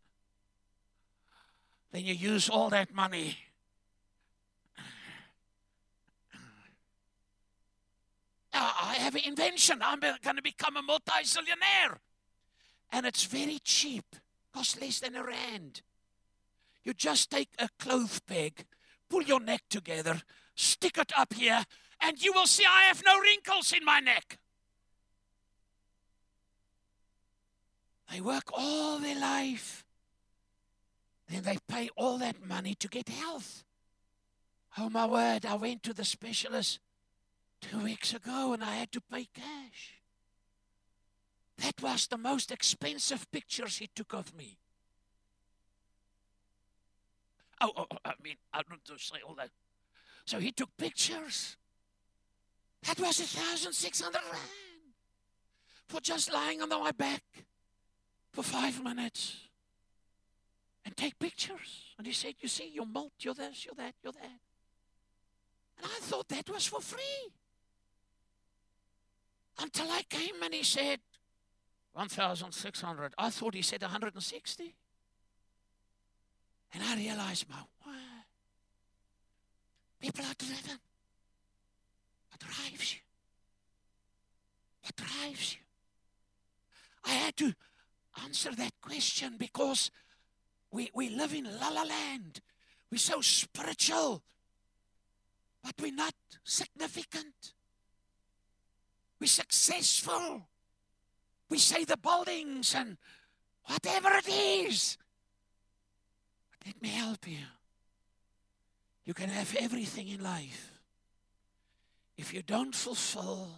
[1.92, 3.38] Then you use all that money.
[8.54, 9.80] Ah, I have an invention.
[9.82, 11.98] I'm going to become a multi-zillionaire.
[12.92, 14.16] And it's very cheap.
[14.54, 15.82] Costs less than a rand.
[16.84, 18.66] You just take a clothes peg,
[19.10, 20.22] pull your neck together,
[20.56, 21.64] stick it up here,
[22.02, 24.40] and you will see I have no wrinkles in my neck.
[28.12, 29.81] They work all their life.
[31.32, 33.64] Then they pay all that money to get health.
[34.78, 36.80] Oh, my word, I went to the specialist
[37.62, 40.02] two weeks ago and I had to pay cash.
[41.58, 44.58] That was the most expensive pictures he took of me.
[47.62, 49.52] Oh, oh, oh I mean, I don't say all that.
[50.26, 51.56] So he took pictures.
[52.84, 54.96] That was a thousand six hundred rand
[55.88, 57.24] for just lying on my back
[58.34, 59.38] for five minutes
[60.86, 61.94] and take pictures.
[61.98, 64.40] And he said, You see, you're malt, you're this, you're that, you're that.
[65.78, 67.32] And I thought that was for free.
[69.60, 71.00] Until I came and he said,
[71.94, 73.14] 1,600.
[73.18, 74.76] I thought he said 160.
[76.74, 77.96] And I realized, my word,
[80.00, 80.80] people are driven
[82.30, 83.00] What drives you?
[84.84, 85.60] What drives you?
[87.04, 87.54] I had to
[88.24, 89.92] answer that question because
[90.72, 92.42] we, we live in la la land.
[92.92, 94.22] We're so spiritual,
[95.64, 97.54] but we're not significant.
[99.20, 100.48] We're successful.
[101.50, 102.98] We say the buildings and
[103.66, 104.98] whatever it is.
[106.52, 107.46] But let me help you.
[109.06, 110.72] You can have everything in life
[112.22, 113.50] if you don't fulfill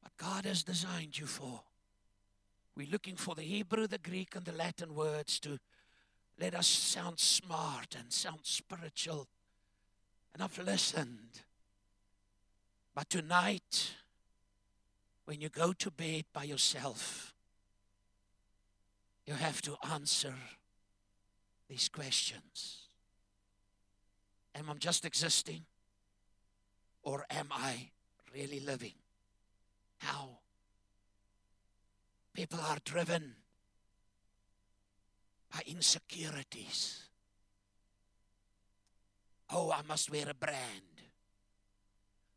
[0.00, 1.60] what God has designed you for,
[2.76, 5.58] we're looking for the Hebrew, the Greek, and the Latin words to
[6.38, 9.26] let us sound smart and sound spiritual.
[10.32, 11.40] And I've listened.
[12.94, 13.94] But tonight,
[15.24, 17.34] when you go to bed by yourself,
[19.26, 20.34] you have to answer
[21.68, 22.88] these questions.
[24.54, 25.64] Am I just existing?
[27.08, 27.88] or am I
[28.34, 28.92] really living.
[29.96, 30.40] How
[32.34, 33.34] people are driven
[35.52, 37.02] by insecurities.
[39.50, 41.02] Oh, I must wear a brand.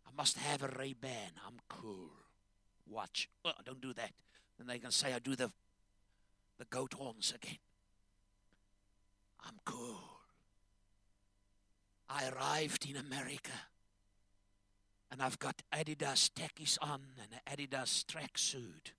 [0.07, 1.32] I must have a Ray-Ban.
[1.45, 2.12] I'm cool.
[2.88, 3.30] Watch.
[3.43, 4.12] Oh, don't do that.
[4.57, 5.51] Then they can say I do the
[6.62, 7.57] the goat horns again.
[9.43, 9.99] I'm cool.
[12.07, 13.51] I arrived in America
[15.09, 18.93] and I've got Adidas tackies on and an Adidas tracksuit.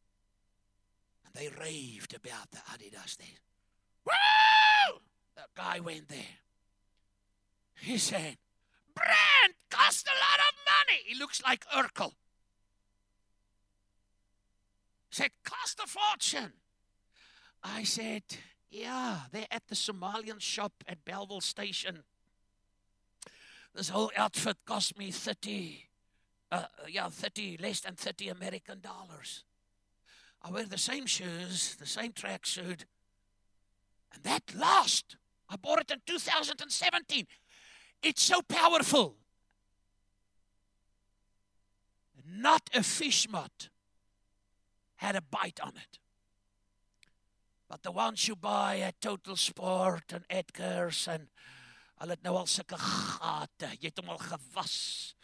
[1.25, 3.29] And they raved about the Adidas there.
[4.07, 6.39] The guy went there.
[7.81, 8.37] He said,
[8.95, 11.01] Brand cost a lot of money.
[11.05, 12.13] He looks like Urkel.
[15.11, 16.53] He said, cost a fortune.
[17.63, 18.23] I said,
[18.71, 22.05] yeah, they're at the Somalian shop at Bellville Station.
[23.75, 25.87] This whole outfit cost me 30,
[26.51, 29.45] uh, yeah, 30, less than 30 American dollars.
[30.43, 32.85] I wear the same shoes, the same tracksuit,
[34.13, 35.17] and that last.
[35.49, 37.27] I bought it in 2017.
[38.03, 39.17] It's so powerful.
[42.27, 43.69] Not a fishmoth
[44.97, 45.99] had a bite on it.
[47.69, 51.29] But the ones you buy at Total Sport and Edgar's and
[52.01, 55.15] hulle het nou al sulke gewas.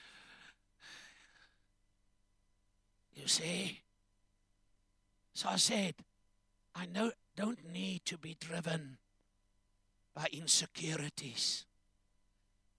[3.14, 3.80] You see?
[5.34, 5.94] So I said,
[6.74, 8.98] I know don't need to be driven
[10.12, 11.64] by insecurities.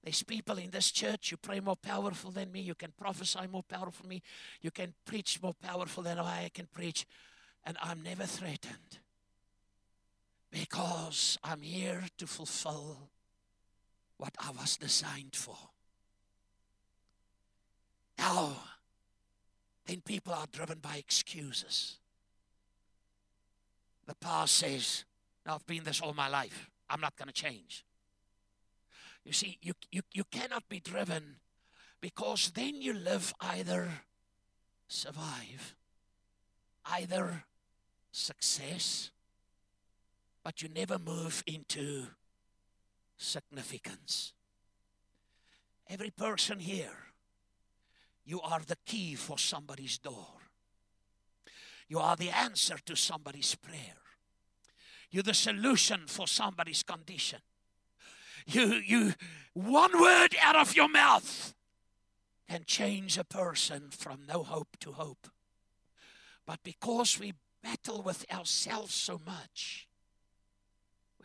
[0.03, 3.63] There's people in this church, you pray more powerful than me, you can prophesy more
[3.63, 4.21] powerful than me,
[4.61, 7.07] you can preach more powerful than I can preach,
[7.65, 8.99] and I'm never threatened
[10.51, 13.09] because I'm here to fulfill
[14.17, 15.57] what I was designed for.
[18.17, 18.57] Now,
[19.85, 21.95] then people are driven by excuses.
[24.09, 25.05] The past says,
[25.45, 26.71] now I've been this all my life.
[26.89, 27.85] I'm not going to change.
[29.23, 31.35] You see, you, you, you cannot be driven
[32.01, 33.87] because then you live either
[34.87, 35.75] survive,
[36.87, 37.43] either
[38.11, 39.11] success,
[40.43, 42.07] but you never move into
[43.15, 44.33] significance.
[45.87, 46.97] Every person here,
[48.25, 50.38] you are the key for somebody's door.
[51.89, 53.97] You are the answer to somebody's prayer.
[55.09, 57.39] You're the solution for somebody's condition.
[58.45, 59.13] You, you,
[59.53, 61.55] one word out of your mouth
[62.47, 65.27] can change a person from no hope to hope.
[66.45, 67.33] But because we
[67.63, 69.87] battle with ourselves so much,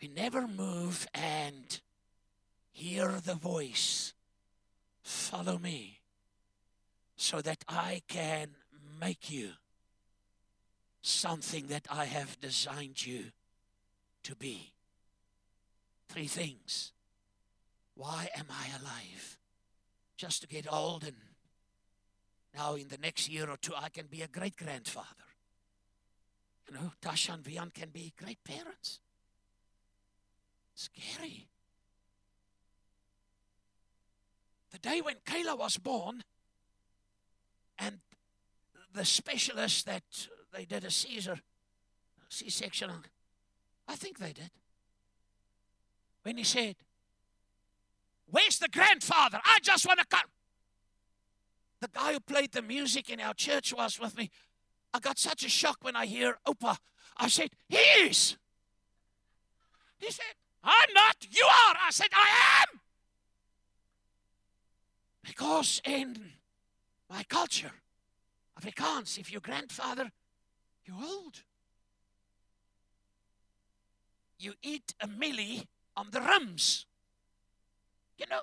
[0.01, 1.79] we never move and
[2.71, 4.13] hear the voice
[5.03, 5.99] follow me
[7.15, 8.49] so that I can
[8.99, 9.51] make you
[11.05, 13.25] something that I have designed you
[14.23, 14.71] to be.
[16.09, 16.91] Three things.
[17.95, 19.37] Why am I alive?
[20.17, 21.15] Just to get old and
[22.55, 25.07] now in the next year or two I can be a great grandfather.
[26.67, 28.99] You know, Tasha and Vian can be great parents.
[30.73, 31.47] Scary.
[34.71, 36.23] The day when Kayla was born,
[37.77, 37.99] and
[38.93, 40.03] the specialist that
[40.55, 41.39] they did a Caesar
[42.29, 42.89] C section
[43.87, 44.49] I think they did.
[46.23, 46.75] When he said,
[48.31, 49.39] Where's the grandfather?
[49.43, 50.27] I just want to come.
[51.81, 54.31] The guy who played the music in our church was with me.
[54.93, 56.77] I got such a shock when I hear Opa.
[57.17, 58.37] I said, He is.
[59.99, 60.33] He said,
[60.63, 61.75] I'm not, you are.
[61.85, 62.79] I said, I am.
[65.23, 66.31] Because in
[67.09, 67.71] my culture,
[68.59, 70.09] Afrikaans, if your grandfather,
[70.85, 71.41] you're old.
[74.39, 76.85] You eat a millie on the rums.
[78.17, 78.41] You know,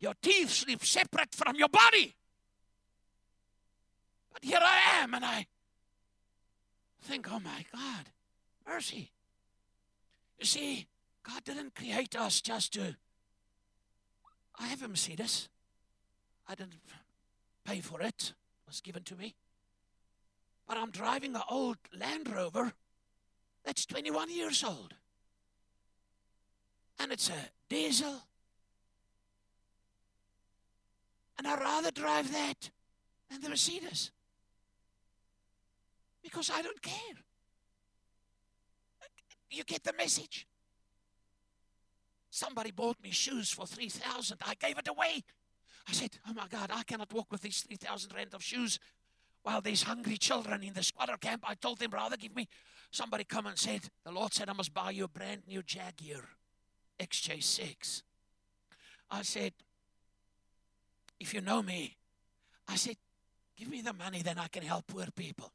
[0.00, 2.14] your teeth sleep separate from your body.
[4.32, 5.46] But here I am, and I
[7.02, 8.06] think, oh my God,
[8.66, 9.12] mercy.
[10.38, 10.86] You see,
[11.22, 12.96] God didn't create us just to.
[14.58, 15.48] I have a Mercedes.
[16.48, 16.74] I didn't
[17.64, 18.32] pay for it, it
[18.66, 19.34] was given to me.
[20.66, 22.72] But I'm driving an old Land Rover
[23.64, 24.94] that's 21 years old.
[26.98, 28.22] And it's a diesel.
[31.38, 32.70] And I'd rather drive that
[33.30, 34.10] than the Mercedes.
[36.22, 37.16] Because I don't care.
[39.50, 40.46] You get the message.
[42.30, 45.22] Somebody bought me shoes for 3000 I gave it away.
[45.88, 48.78] I said, Oh my God, I cannot walk with these 3,000 rand of shoes
[49.44, 51.44] while there's hungry children in the squatter camp.
[51.46, 52.48] I told them, Brother, give me.
[52.90, 56.24] Somebody come and said, The Lord said, I must buy you a brand new Jaguar
[56.98, 58.02] XJ6.
[59.10, 59.52] I said,
[61.20, 61.96] If you know me,
[62.66, 62.96] I said,
[63.56, 65.52] Give me the money, then I can help poor people.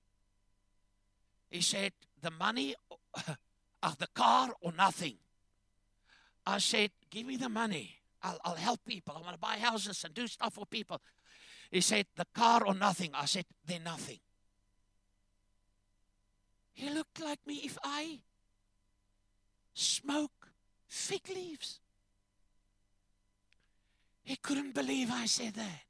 [1.50, 2.76] He said, The money
[3.84, 5.16] of the car or nothing.
[6.46, 7.96] I said, Give me the money.
[8.22, 9.16] I'll, I'll help people.
[9.18, 11.02] I want to buy houses and do stuff for people.
[11.72, 13.12] He said, The car or nothing.
[13.14, 14.20] I said, They're nothing.
[16.74, 18.20] He looked like me if I
[19.74, 20.50] smoke
[20.88, 21.80] fig leaves.
[24.24, 25.82] He couldn't believe I said that.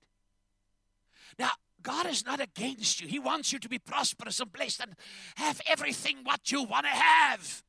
[1.37, 1.51] Now,
[1.81, 3.07] God is not against you.
[3.07, 4.95] He wants you to be prosperous and blessed and
[5.35, 7.63] have everything what you want to have.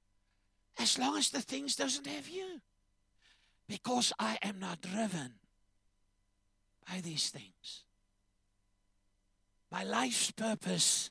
[0.79, 2.61] As long as the things doesn't have you.
[3.69, 5.35] Because I am not driven
[6.89, 7.85] by these things.
[9.71, 11.11] My life's purpose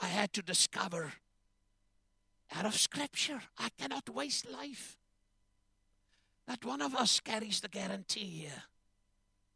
[0.00, 1.12] I had to discover
[2.54, 3.40] out of Scripture.
[3.58, 4.96] I cannot waste life.
[6.48, 8.64] Not one of us carries the guarantee here.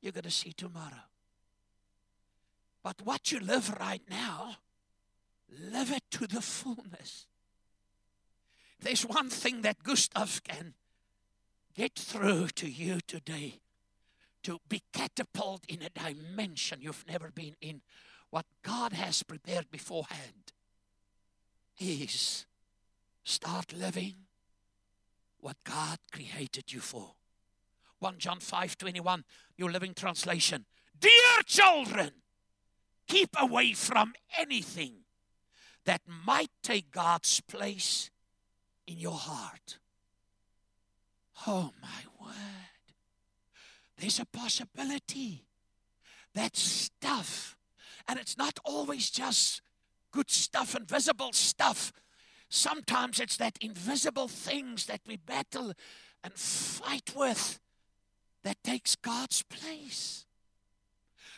[0.00, 1.04] You're going to see tomorrow.
[2.82, 4.58] But what you live right now,
[5.72, 7.26] live it to the fullness.
[8.78, 10.74] There's one thing that Gustav can
[11.74, 13.60] get through to you today
[14.44, 17.80] to be catapulted in a dimension you've never been in.
[18.30, 20.52] What God has prepared beforehand
[21.78, 22.46] is
[23.24, 24.14] start living
[25.40, 27.12] what God created you for.
[28.00, 29.24] 1 John 5 21,
[29.58, 30.64] New Living Translation.
[30.98, 32.10] Dear children,
[33.06, 35.04] keep away from anything
[35.84, 38.10] that might take God's place
[38.86, 39.78] in your heart.
[41.46, 42.94] Oh, my word.
[43.98, 45.44] There's a possibility
[46.34, 47.55] that stuff,
[48.08, 49.62] and it's not always just
[50.12, 51.92] good stuff and visible stuff.
[52.48, 55.72] Sometimes it's that invisible things that we battle
[56.22, 57.60] and fight with
[58.44, 60.24] that takes God's place.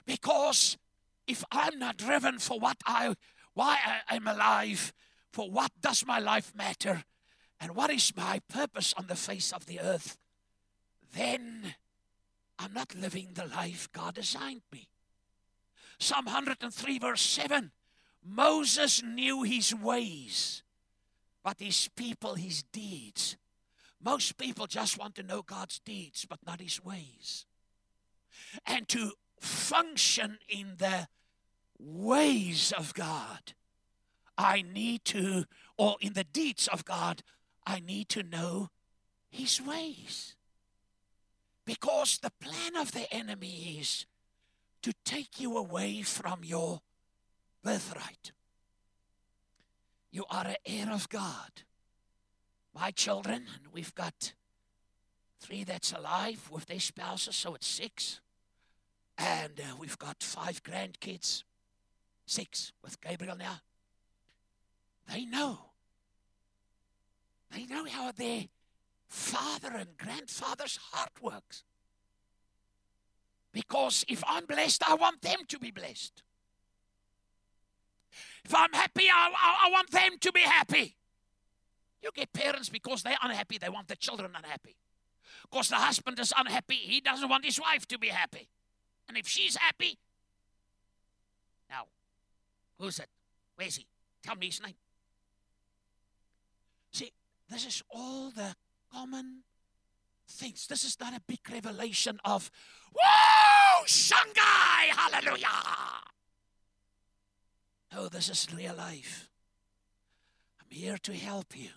[0.05, 0.77] Because
[1.27, 3.15] if I'm not driven for what I
[3.55, 4.93] why I am alive,
[5.33, 7.03] for what does my life matter,
[7.61, 10.17] and what is my purpose on the face of the earth,
[11.13, 11.75] then
[12.59, 14.89] I'm not living the life God designed me.
[15.99, 17.73] Psalm 103, verse 7
[18.25, 20.63] Moses knew his ways,
[21.43, 23.37] but his people his deeds.
[24.03, 27.47] Most people just want to know God's deeds, but not his ways.
[28.67, 31.09] And to function in the
[31.79, 33.55] ways of God,
[34.37, 35.45] I need to,
[35.77, 37.23] or in the deeds of God,
[37.67, 38.69] I need to know
[39.31, 40.37] his ways.
[41.65, 44.07] Because the plan of the enemy is
[44.83, 46.81] to take you away from your
[47.63, 48.33] birthright.
[50.11, 51.63] You are an heir of God.
[52.75, 54.33] My children, and we've got
[55.41, 58.21] three that's alive with their spouses, so it's six.
[59.17, 61.43] And uh, we've got five grandkids,
[62.27, 63.61] six with Gabriel now.
[65.13, 65.69] They know
[67.51, 68.45] they know how their
[69.09, 71.65] father and grandfather's heart works.
[73.53, 76.23] Because if I'm blessed, I want them to be blessed.
[78.45, 80.97] If I'm happy, I, I, I want them to be happy.
[82.03, 84.77] You get parents because they're unhappy, they want the children unhappy.
[85.51, 88.49] Because the husband is unhappy, he doesn't want his wife to be happy.
[89.09, 89.99] And if she's happy,
[91.69, 91.85] now,
[92.79, 93.09] who's it?
[93.57, 93.87] Where's he?
[94.23, 94.75] Tell me his name.
[96.93, 97.13] See,
[97.51, 98.55] this is all the
[98.93, 99.43] common
[100.29, 100.67] things.
[100.67, 102.51] This is not a big revelation of,
[102.93, 105.47] whoa, Shanghai, hallelujah.
[107.97, 109.31] Oh, this is real life.
[110.61, 111.71] I'm here to help you.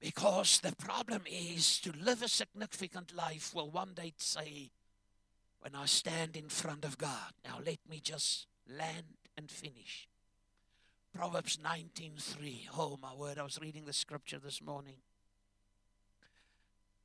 [0.00, 4.70] Because the problem is to live a significant life will one day say,
[5.60, 7.32] when I stand in front of God.
[7.44, 10.08] Now let me just land and finish.
[11.14, 12.68] Proverbs 19:3.
[12.76, 14.96] Oh my word, I was reading the scripture this morning.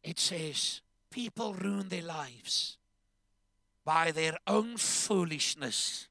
[0.05, 2.77] It says, people ruin their lives
[3.83, 6.07] by their own foolishness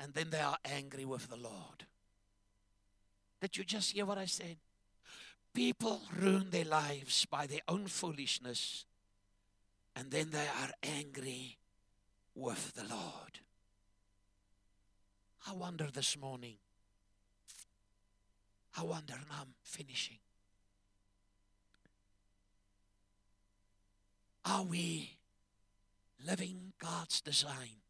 [0.00, 1.86] and then they are angry with the Lord.
[3.40, 4.56] Did you just hear what I said?
[5.54, 8.84] People ruin their lives by their own foolishness
[9.94, 11.58] and then they are angry
[12.34, 13.38] with the Lord.
[15.46, 16.56] I wonder this morning
[18.76, 20.18] I wonder, and I'm finishing.
[24.44, 25.18] Are we
[26.26, 27.80] living God's design,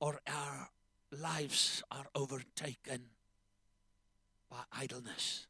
[0.00, 0.70] or our
[1.12, 3.02] lives are overtaken
[4.50, 5.46] by idleness.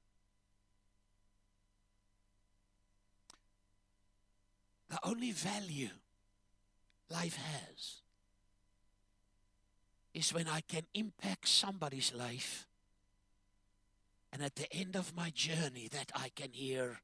[4.90, 5.88] The only value
[7.08, 8.02] life has
[10.12, 12.66] is when I can impact somebody's life.
[14.32, 17.00] And at the end of my journey, that I can hear,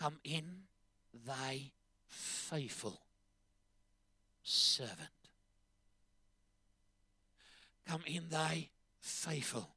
[0.00, 0.44] Come in,
[1.26, 1.72] thy
[2.06, 3.00] faithful
[4.42, 5.10] servant.
[7.86, 8.68] Come in, thy
[9.00, 9.68] faithful.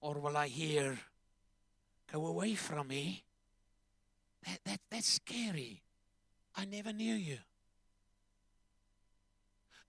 [0.00, 0.98] Or will I hear,
[2.14, 3.24] Go away from me?
[4.46, 5.82] That, that, that's scary.
[6.54, 7.38] I never knew you.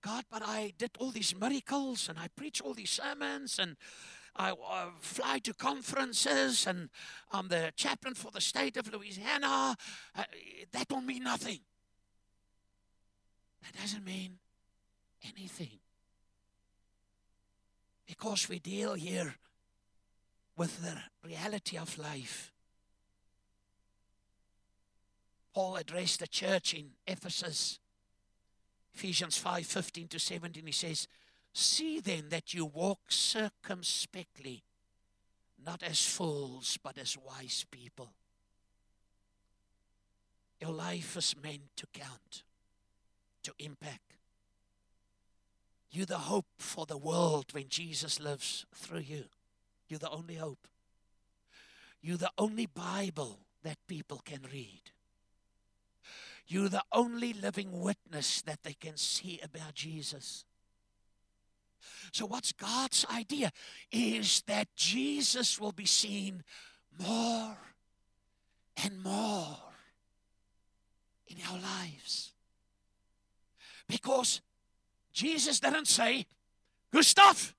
[0.02, 3.76] God, but I did all these miracles and I preach all these sermons and
[4.36, 6.90] I uh, fly to conferences and
[7.32, 9.76] I'm the chaplain for the state of Louisiana.
[10.14, 10.24] Uh,
[10.72, 11.60] that will mean nothing.
[13.62, 14.38] That doesn't mean
[15.24, 15.78] anything.
[18.06, 19.34] Because we deal here
[20.56, 22.52] with the reality of life.
[25.54, 27.78] Paul addressed the church in Ephesus
[28.96, 31.06] Ephesians 5 15 to 17, he says,
[31.58, 34.62] See then that you walk circumspectly,
[35.64, 38.12] not as fools, but as wise people.
[40.60, 42.42] Your life is meant to count,
[43.42, 44.16] to impact.
[45.90, 49.24] You're the hope for the world when Jesus lives through you.
[49.88, 50.68] You're the only hope.
[52.02, 54.82] You're the only Bible that people can read.
[56.46, 60.44] You're the only living witness that they can see about Jesus.
[62.12, 63.52] So, what's God's idea?
[63.90, 66.42] Is that Jesus will be seen
[66.98, 67.56] more
[68.82, 69.58] and more
[71.28, 72.32] in our lives.
[73.88, 74.40] Because
[75.12, 76.26] Jesus didn't say,
[76.92, 77.54] Gustav,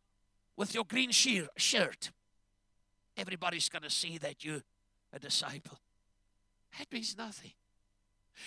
[0.56, 2.12] with your green shirt,
[3.16, 4.64] everybody's going to see that you're
[5.14, 5.80] a disciple.
[6.78, 7.52] That means nothing.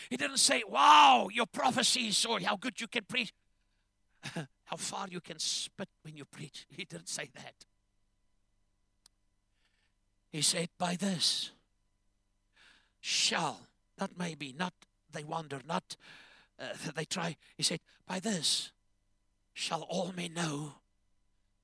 [0.08, 3.32] He didn't say, Wow, your prophecies or how good you can preach,
[4.70, 6.64] how far you can spit when you preach.
[6.76, 7.66] He didn't say that.
[10.30, 11.50] He said, By this
[13.00, 13.66] shall,
[13.98, 14.72] not maybe, not
[15.12, 15.96] they wonder, not
[16.60, 17.36] uh, they try.
[17.56, 18.70] He said, By this
[19.52, 20.74] shall all men know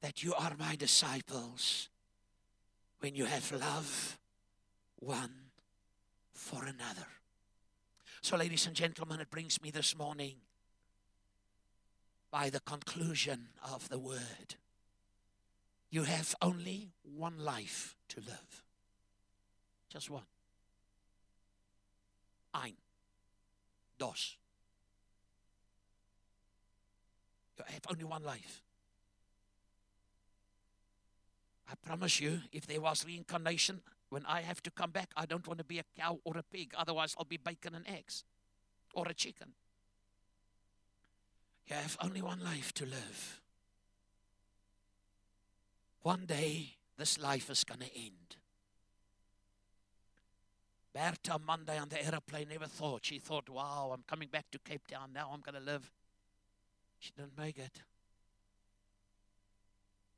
[0.00, 1.88] that you are my disciples
[2.98, 4.18] when you have love
[4.96, 5.32] one
[6.34, 7.06] for another.
[8.20, 10.34] So, ladies and gentlemen, it brings me this morning
[12.30, 14.56] by the conclusion of the word.
[15.90, 18.64] You have only one life to live.
[19.88, 20.24] Just one.
[22.54, 22.74] Ein.
[23.98, 24.36] Dos.
[27.58, 28.62] You have only one life.
[31.68, 35.46] I promise you, if there was reincarnation, when I have to come back, I don't
[35.46, 36.72] want to be a cow or a pig.
[36.76, 38.24] Otherwise, I'll be bacon and eggs
[38.94, 39.52] or a chicken.
[41.68, 43.40] You have only one life to live.
[46.02, 48.36] One day, this life is going to end.
[50.94, 53.04] Bertha Monday on the aeroplane never thought.
[53.04, 55.30] She thought, wow, I'm coming back to Cape Town now.
[55.32, 55.90] I'm going to live.
[57.00, 57.82] She didn't make it.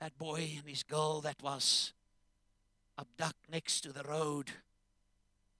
[0.00, 1.92] That boy and his girl that was
[2.96, 4.50] abducted next to the road.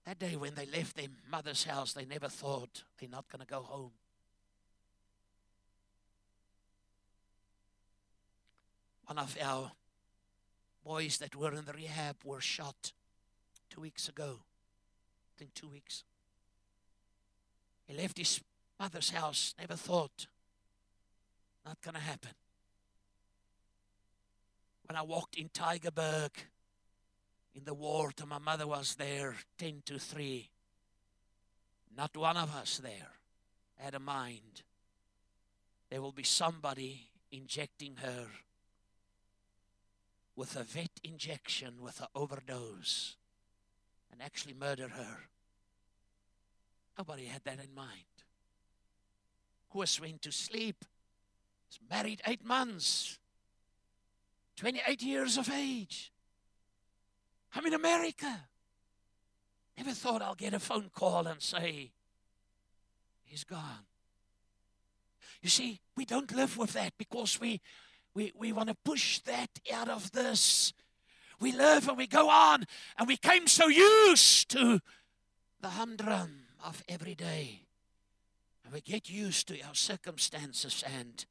[0.04, 3.46] That day when they left their mother's house, they never thought they're not going to
[3.46, 3.90] go home.
[9.08, 9.72] One of our
[10.84, 12.92] boys that were in the rehab were shot
[13.70, 14.40] two weeks ago.
[14.40, 16.04] I think two weeks.
[17.86, 18.42] He left his
[18.78, 20.26] mother's house, never thought,
[21.64, 22.32] not going to happen.
[24.84, 26.32] When I walked in Tygerberg
[27.54, 27.74] in the
[28.14, 30.50] till my mother was there 10 to 3.
[31.96, 33.12] Not one of us there
[33.76, 34.64] had a mind.
[35.88, 38.26] There will be somebody injecting her
[40.38, 43.16] with a vet injection, with an overdose,
[44.12, 45.18] and actually murder her.
[46.96, 48.04] Nobody had that in mind.
[49.68, 50.84] Koos went to sleep.
[51.68, 53.18] Was married eight months.
[54.58, 56.12] 28 years of age.
[57.56, 58.44] I'm in America.
[59.76, 61.90] Never thought I'll get a phone call and say,
[63.24, 63.86] He's gone.
[65.42, 67.60] You see, we don't live with that because we,
[68.14, 70.72] we, we want to push that out of this.
[71.40, 72.64] We live and we go on,
[72.98, 74.80] and we came so used to
[75.60, 77.62] the humdrum, of every day.
[78.64, 81.24] And we get used to our circumstances, and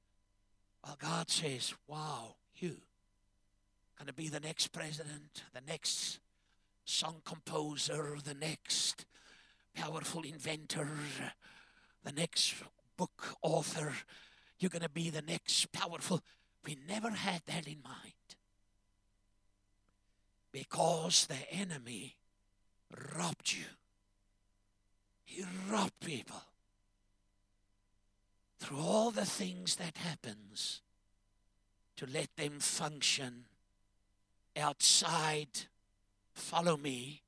[0.84, 2.78] well, God says, Wow, you
[3.98, 6.20] going to be the next president, the next
[6.86, 9.06] song composer, the next
[9.74, 10.88] powerful inventor,
[12.04, 12.54] the next
[12.96, 13.92] book author.
[14.60, 16.22] You're going to be the next powerful.
[16.68, 18.14] We never had that in mind.
[20.52, 22.18] Because the enemy
[23.16, 23.64] robbed you.
[25.24, 26.42] He robbed people.
[28.60, 30.82] Through all the things that happens
[31.96, 33.46] to let them function
[34.58, 35.48] outside
[36.34, 37.22] follow me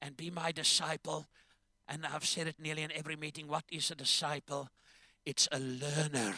[0.00, 1.26] and be my disciple.
[1.88, 3.48] And I've said it nearly in every meeting.
[3.48, 4.68] What is a disciple?
[5.26, 6.34] It's a learner.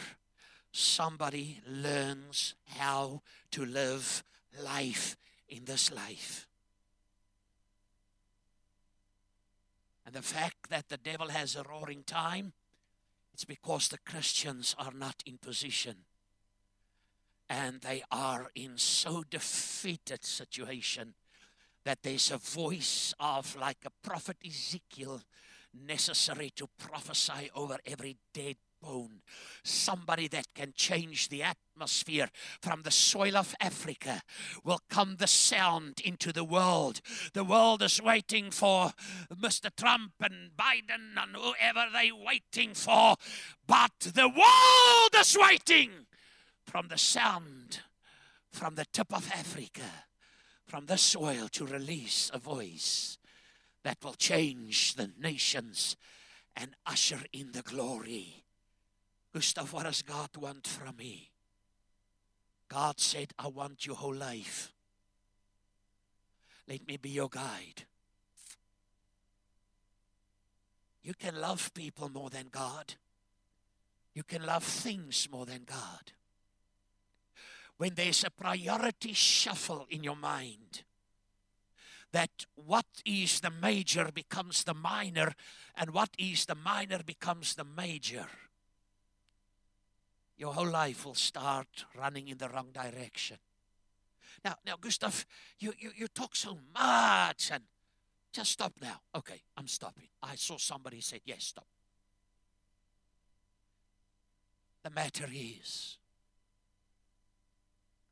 [0.77, 3.21] Somebody learns how
[3.51, 4.25] to live
[4.61, 5.15] life
[5.47, 6.49] in this life.
[10.05, 12.51] And the fact that the devil has a roaring time,
[13.33, 15.95] it's because the Christians are not in position.
[17.49, 21.13] And they are in so defeated situation
[21.85, 25.21] that there's a voice of like a prophet Ezekiel
[25.73, 29.21] necessary to prophesy over every dead bone.
[29.63, 32.29] Somebody that can change the atmosphere
[32.61, 34.21] from the soil of Africa
[34.63, 37.01] will come the sound into the world.
[37.33, 38.91] The world is waiting for
[39.33, 39.69] Mr.
[39.75, 43.15] Trump and Biden and whoever they're waiting for,
[43.67, 45.91] but the world is waiting
[46.65, 47.79] from the sound
[48.51, 50.05] from the tip of Africa
[50.65, 53.17] from the soil to release a voice
[53.83, 55.95] that will change the nations
[56.55, 58.44] and usher in the glory.
[59.35, 61.29] Gustav, what does God want from me?
[62.69, 64.71] God said, I want your whole life.
[66.69, 67.83] Let me be your guide.
[71.03, 72.93] You can love people more than God.
[74.13, 76.13] You can love things more than God
[77.75, 80.83] when there's a priority shuffle in your mind
[82.13, 85.33] that what is the major becomes the minor
[85.75, 88.27] and what is the minor becomes the major
[90.37, 93.37] your whole life will start running in the wrong direction.
[94.43, 95.25] Now now gustav
[95.59, 97.63] you you, you talk so much and
[98.33, 98.99] just stop now.
[99.15, 100.07] Okay i'm stopping.
[100.21, 101.67] I saw somebody said yes stop.
[104.83, 105.97] The matter is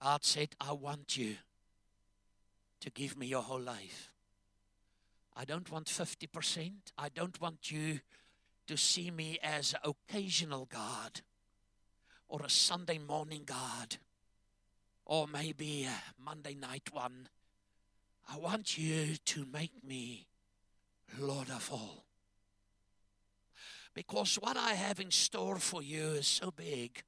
[0.04, 1.36] God said, I want you
[2.82, 4.12] to give me your whole life.
[5.34, 6.72] I don't want 50%.
[6.98, 8.02] I don't want you
[8.68, 11.22] to see me as occasional God
[12.34, 13.98] or a Sunday morning God
[15.06, 17.28] or maybe a Monday night one.
[18.28, 20.26] I want you to make me
[21.20, 22.06] Lord of all.
[23.94, 27.04] Because what I have in store for you is so big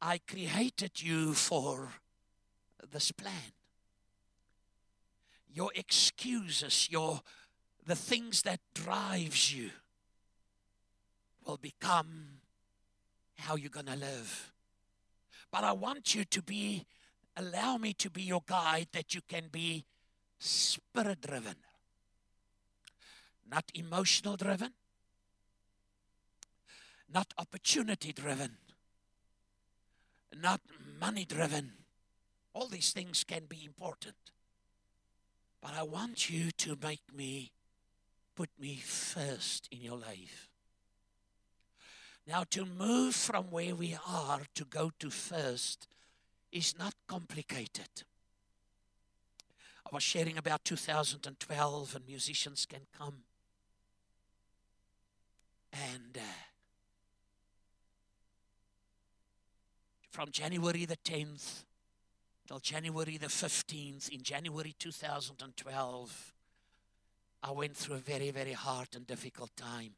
[0.00, 1.88] I created you for
[2.92, 3.52] this plan.
[5.52, 7.20] Your excuses, your
[7.84, 9.70] the things that drives you
[11.44, 12.39] will become
[13.40, 14.52] how you're going to live.
[15.50, 16.86] But I want you to be
[17.36, 19.84] allow me to be your guide that you can be
[20.38, 21.56] spirit driven.
[23.50, 24.72] Not emotional driven.
[27.12, 28.56] Not opportunity driven
[30.40, 30.60] not
[31.00, 31.72] money driven.
[32.52, 34.16] All these things can be important.
[35.62, 37.52] But I want you to make me,
[38.34, 40.49] put me first in your life.
[42.26, 45.88] Now, to move from where we are to go to first
[46.52, 48.04] is not complicated.
[49.86, 53.22] I was sharing about 2012, and musicians can come.
[55.72, 56.20] And uh,
[60.10, 61.64] from January the 10th
[62.46, 66.32] till January the 15th in January 2012,
[67.42, 69.94] I went through a very, very hard and difficult time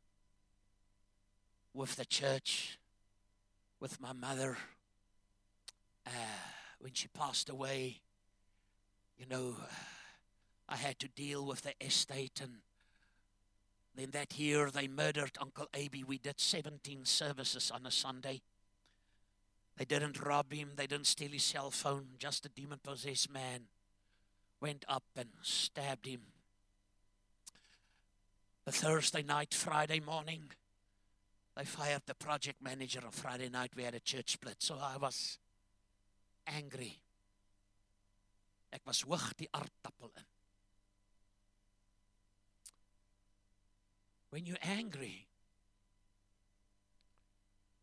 [1.75, 2.79] with the church,
[3.81, 4.57] with my mother.
[6.07, 6.11] Uh,
[6.81, 8.01] when she passed away,
[9.17, 9.55] you know,
[10.69, 12.57] I had to deal with the estate and
[13.95, 16.03] then that year they murdered Uncle Aby.
[16.03, 18.41] We did 17 services on a Sunday.
[19.77, 22.07] They didn't rob him, they didn't steal his cell phone.
[22.19, 23.63] Just a demon possessed man
[24.61, 26.21] went up and stabbed him.
[28.65, 30.45] The Thursday night, Friday morning,
[31.57, 33.73] they fired the project manager on Friday night.
[33.77, 34.57] We had a church split.
[34.59, 35.39] So I was
[36.47, 36.99] angry.
[38.73, 40.25] Ek was hoog die aardappel in.
[44.33, 45.27] when you're angry,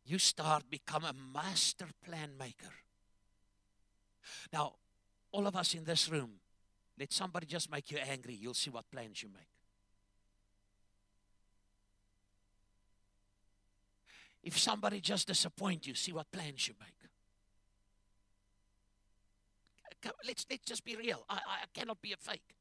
[0.03, 2.73] you start become a master plan maker.
[4.51, 4.73] Now,
[5.31, 6.31] all of us in this room,
[6.99, 9.58] let somebody just make you angry, you'll see what plans you make.
[14.43, 16.93] If somebody just disappoint you, see what plans you make.
[20.25, 21.25] Let's, let's just be real.
[21.29, 22.55] I, I cannot be a fake.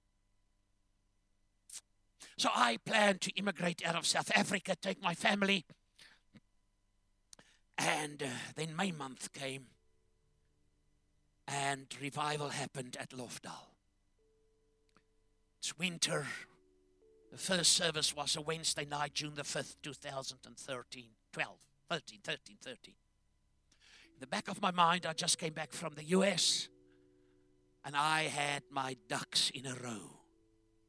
[2.37, 5.65] So I plan to immigrate out of South Africa, take my family.
[7.77, 8.27] And uh,
[8.57, 9.67] then May month came,
[11.47, 13.69] and revival happened at Lofdal.
[15.59, 16.27] It's winter.
[17.31, 21.05] The first service was a Wednesday night, June the 5th, 2013.
[21.33, 21.57] 12,
[21.89, 22.95] 13, 13, 13.
[24.15, 26.69] In the back of my mind, I just came back from the US
[27.85, 30.21] and I had my ducks in a row.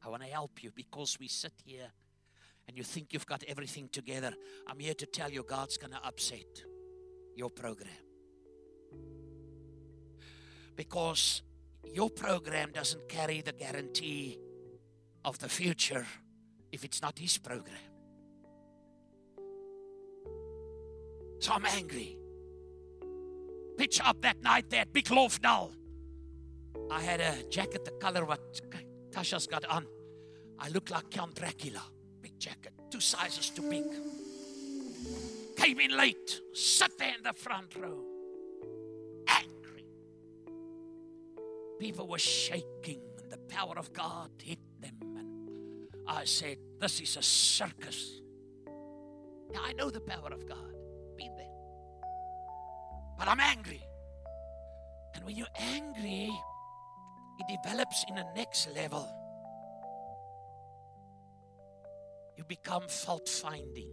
[0.04, 1.92] I want to help you because we sit here
[2.68, 4.34] and you think you've got everything together.
[4.68, 6.64] I'm here to tell you God's going to upset
[7.36, 7.90] your program.
[10.76, 11.42] Because
[11.94, 14.38] your program doesn't carry the guarantee
[15.26, 16.06] of the future
[16.72, 17.89] if it's not His program.
[21.40, 22.18] So I'm angry.
[23.78, 25.72] Pitch up that night there at Big Lofdal.
[26.92, 28.42] I had a jacket the color what
[29.12, 29.86] Tasha's got on.
[30.60, 31.82] I look like Count Dracula.
[32.22, 33.86] Big jacket, two sizes too big.
[35.56, 38.00] Came in late, sat there in the front row.
[39.28, 39.86] Angry.
[41.80, 44.98] People were shaking, and the power of God hit them.
[45.02, 48.20] And I said, This is a circus.
[49.54, 50.79] Now I know the power of God.
[51.20, 51.46] Been there.
[53.18, 53.84] But I'm angry.
[55.16, 56.32] And when you're angry,
[57.40, 59.06] it develops in a next level.
[62.38, 63.92] You become fault finding.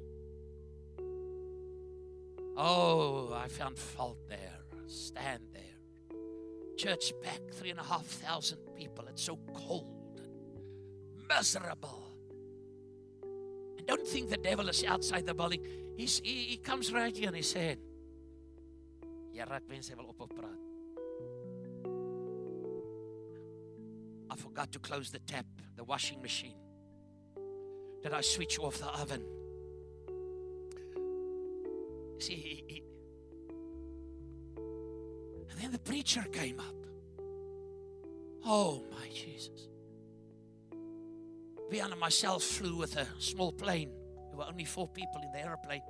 [2.57, 4.61] Oh, I found fault there.
[4.87, 5.63] Stand there.
[6.77, 9.05] Church pack, three and a half thousand people.
[9.09, 12.05] It's so cold and miserable.
[13.79, 15.67] And don't think the devil is outside the building.
[15.97, 17.79] He, he comes right here and he said,
[19.33, 20.61] Ja, raak mense wil op praat.
[24.31, 26.59] I forgot to close the tap, the washing machine.
[28.03, 29.23] Did I switch off the oven?
[32.19, 32.83] See, he, he,
[35.51, 36.75] and then the preacher came up.
[38.45, 39.69] Oh my Jesus.
[41.71, 43.91] Vian and myself flew with a small plane.
[44.37, 45.81] There were only four people in the airplane.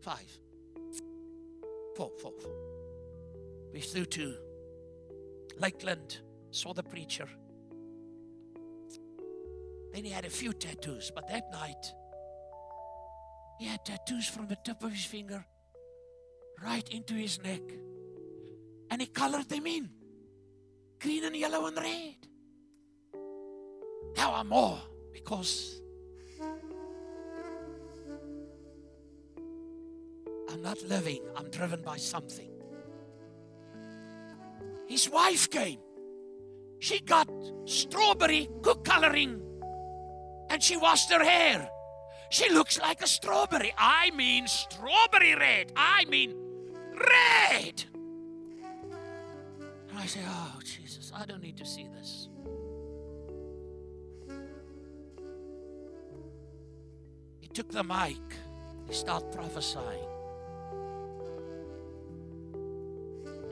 [0.00, 0.38] Five.
[1.96, 2.52] Four, four, four.
[3.72, 4.36] We flew to
[5.58, 6.20] Lakeland
[6.52, 7.28] saw the preacher.
[9.92, 11.92] Then he had a few tattoos, but that night
[13.58, 15.44] he had tattoos from the tip of his finger
[16.64, 17.62] right into his neck.
[18.88, 19.90] And he colored them in
[21.00, 22.28] green and yellow and red.
[24.16, 24.78] Now I'm more
[25.12, 25.81] because
[30.52, 32.50] I'm not living, I'm driven by something.
[34.86, 35.78] His wife came.
[36.78, 37.28] She got
[37.64, 39.40] strawberry cook coloring
[40.50, 41.70] and she washed her hair.
[42.30, 43.72] She looks like a strawberry.
[43.78, 45.72] I mean, strawberry red.
[45.74, 46.34] I mean,
[46.92, 47.84] red.
[49.88, 52.28] And I say, Oh, Jesus, I don't need to see this.
[57.40, 58.20] He took the mic,
[58.86, 60.11] he started prophesying.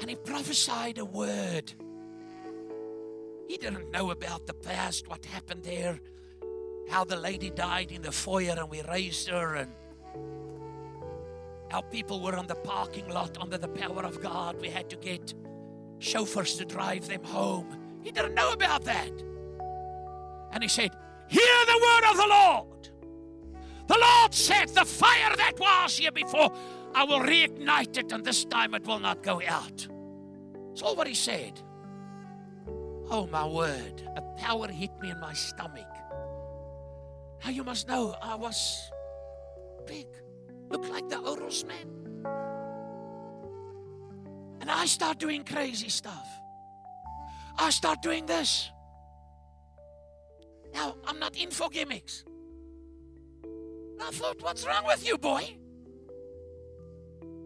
[0.01, 1.75] And he prophesied a word
[3.51, 5.99] he didn't know about the past, what happened there,
[6.89, 9.73] how the lady died in the foyer and we raised her, and
[11.69, 14.61] how people were on the parking lot under the power of God.
[14.61, 15.35] We had to get
[15.99, 17.77] chauffeurs to drive them home.
[18.05, 19.11] He didn't know about that.
[20.53, 20.93] And he said,
[21.27, 22.89] Hear the word of the Lord.
[23.89, 26.53] The Lord said, The fire that was here before,
[26.95, 29.87] I will reignite it, and this time it will not go out.
[30.69, 31.61] That's all what he said.
[33.11, 34.09] Oh, my word.
[34.17, 35.87] A power hit me in my stomach.
[37.45, 38.91] Now, you must know, I was
[39.87, 40.07] big,
[40.69, 42.27] looked like the Oros man.
[44.61, 46.29] And I start doing crazy stuff.
[47.59, 48.71] I start doing this.
[50.73, 52.25] Now, I'm not in for gimmicks.
[53.43, 55.57] And I thought, what's wrong with you, boy?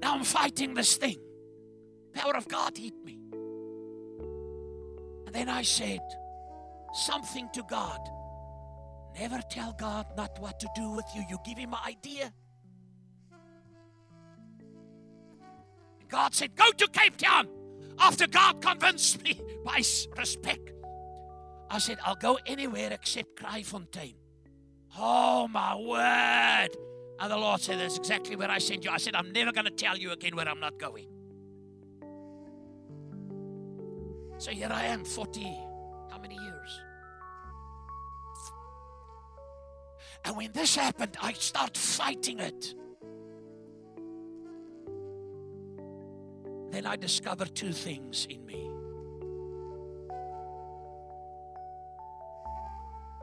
[0.04, 1.16] Now I'm fighting this thing.
[2.12, 3.18] Power of God hit me
[5.24, 6.02] And then I said
[6.92, 8.00] something to God.
[9.18, 11.24] Never tell God not what to do with you.
[11.30, 12.34] You give him an idea.
[16.10, 17.48] God said, Go to Cape Town.
[17.98, 19.80] After God convinced me by
[20.18, 20.70] respect,
[21.70, 24.16] I said, I'll go anywhere except Kraaifontein.
[24.98, 26.76] Oh, my word.
[27.20, 28.90] And the Lord said, That's exactly where I sent you.
[28.90, 31.06] I said, I'm never going to tell you again where I'm not going.
[34.38, 35.42] So here I am, 40,
[36.10, 36.80] how many years?
[40.24, 42.74] And when this happened, I start fighting it.
[46.70, 48.70] Then I discovered two things in me.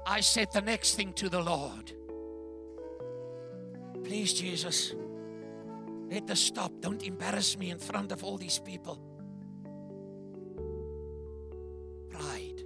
[0.06, 1.92] I said the next thing to the Lord
[4.12, 4.94] Please, Jesus,
[6.10, 6.74] let this stop.
[6.82, 9.00] Don't embarrass me in front of all these people.
[12.10, 12.62] Pride.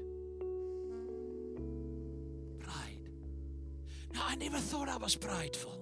[2.59, 3.11] Pride.
[4.11, 5.79] Now, I never thought I was prideful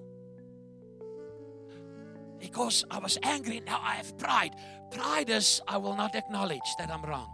[2.40, 3.62] because I was angry.
[3.66, 4.58] Now I have pride.
[4.92, 7.30] Pride is I will not acknowledge that I'm wrong.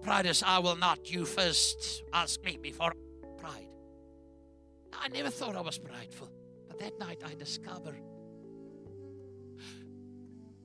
[0.00, 1.10] Pride is I will not.
[1.10, 2.94] You first ask me before
[3.36, 3.68] pride.
[4.90, 6.30] I never thought I was prideful.
[6.82, 8.02] That night I discovered.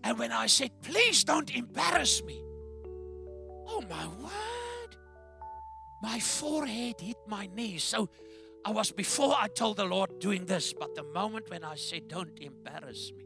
[0.03, 2.43] And when I said, please don't embarrass me.
[3.67, 4.97] Oh my word.
[6.01, 7.83] My forehead hit my knees.
[7.83, 8.09] So
[8.65, 12.07] I was before I told the Lord doing this, but the moment when I said,
[12.07, 13.25] Don't embarrass me,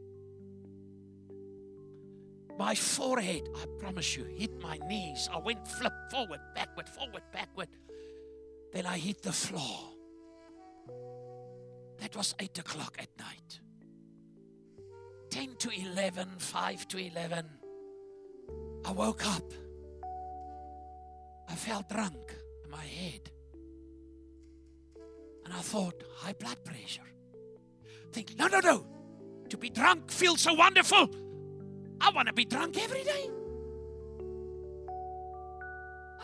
[2.58, 5.30] my forehead, I promise you, hit my knees.
[5.32, 7.68] I went flip forward, backward, forward, backward.
[8.74, 9.92] Then I hit the floor.
[11.98, 13.60] That was 8 o'clock at night.
[15.30, 17.46] 10 to 11, 5 to 11.
[18.84, 19.52] I woke up.
[21.48, 22.34] I felt drunk
[22.64, 23.30] in my head.
[25.44, 27.02] And I thought, high blood pressure.
[28.12, 28.86] Think, no, no, no.
[29.48, 31.10] To be drunk feels so wonderful.
[32.00, 33.30] I want to be drunk every day.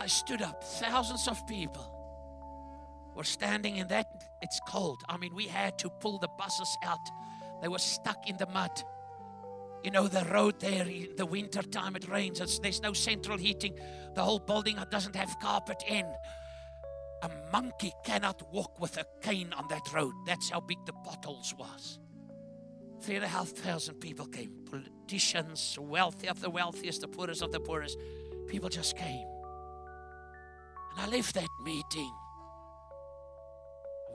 [0.00, 0.62] I stood up.
[0.64, 1.97] Thousands of people
[3.18, 4.06] were standing in that.
[4.40, 5.02] It's cold.
[5.08, 7.00] I mean, we had to pull the buses out.
[7.60, 8.70] They were stuck in the mud.
[9.82, 12.40] You know, the road there in the winter time, it rains.
[12.40, 13.74] It's, there's no central heating.
[14.14, 16.06] The whole building doesn't have carpet in.
[17.22, 20.14] A monkey cannot walk with a cane on that road.
[20.24, 21.98] That's how big the potholes was.
[23.00, 24.52] Three and a half thousand people came.
[24.70, 27.98] Politicians, wealthy of the wealthiest, the poorest of the poorest.
[28.46, 29.26] People just came.
[30.92, 32.12] And I left that meeting.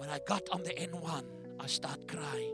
[0.04, 1.24] When I got on the N1,
[1.62, 2.54] I start crying.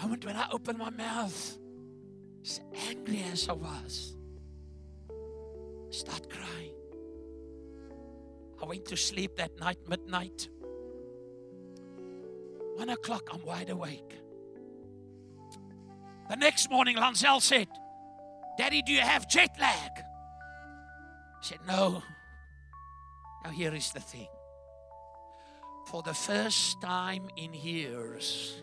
[0.00, 1.58] Moment when I opened my mouth,
[2.42, 4.16] as angry as I was,
[5.90, 6.72] start crying.
[8.62, 10.48] I went to sleep that night, midnight.
[12.76, 14.14] One o'clock, I'm wide awake.
[16.30, 17.68] The next morning, Lancel said,
[18.56, 19.90] Daddy, do you have jet lag?
[19.98, 22.02] I said, No.
[23.44, 24.28] Now, here is the thing.
[25.86, 28.62] For the first time in years,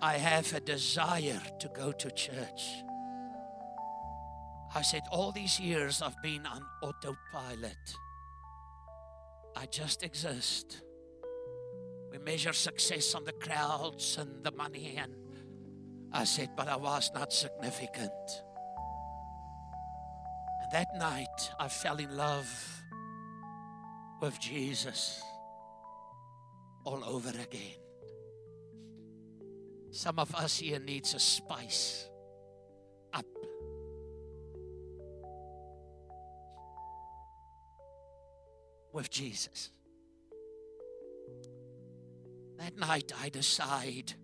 [0.00, 2.84] I have a desire to go to church.
[4.74, 7.96] I said, All these years I've been on autopilot.
[9.56, 10.82] I just exist.
[12.12, 14.96] We measure success on the crowds and the money.
[14.98, 15.12] And
[16.12, 18.12] I said, but I was not significant.
[20.62, 22.82] And that night, I fell in love
[24.20, 25.22] with Jesus
[26.88, 27.76] all over again.
[29.90, 32.08] Some of us here needs a spice
[33.12, 33.26] up
[38.90, 39.70] with Jesus.
[42.58, 44.14] That night I decide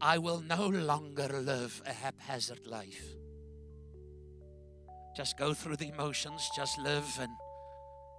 [0.00, 3.04] I will no longer live a haphazard life.
[5.14, 7.06] Just go through the emotions, just live.
[7.20, 7.30] And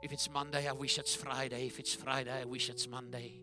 [0.05, 1.65] if it's Monday, I wish it's Friday.
[1.65, 3.41] If it's Friday, I wish it's Monday.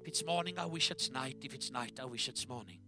[0.00, 1.36] If it's morning, I wish it's night.
[1.42, 2.80] If it's night, I wish it's morning.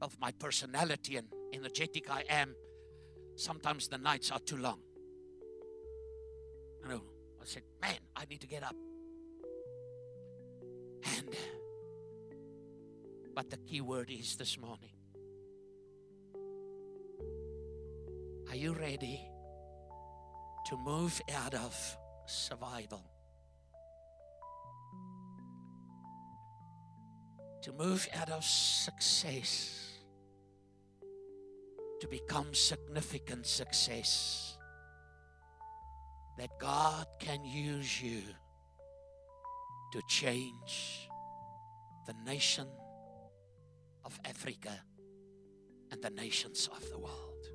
[0.00, 2.56] Well, my personality and energetic I am,
[3.36, 4.80] sometimes the nights are too long.
[6.84, 7.02] I know.
[7.40, 8.74] I said, man, I need to get up.
[11.16, 11.28] And,
[13.36, 14.90] but the key word is this morning.
[18.50, 19.20] Are you ready
[20.66, 21.96] to move out of
[22.26, 23.02] survival?
[27.62, 29.98] To move out of success,
[32.00, 34.58] to become significant success
[36.36, 38.22] that God can use you
[39.92, 41.08] to change
[42.06, 42.66] the nation
[44.04, 44.80] of Africa
[45.90, 47.48] and the nations of the world.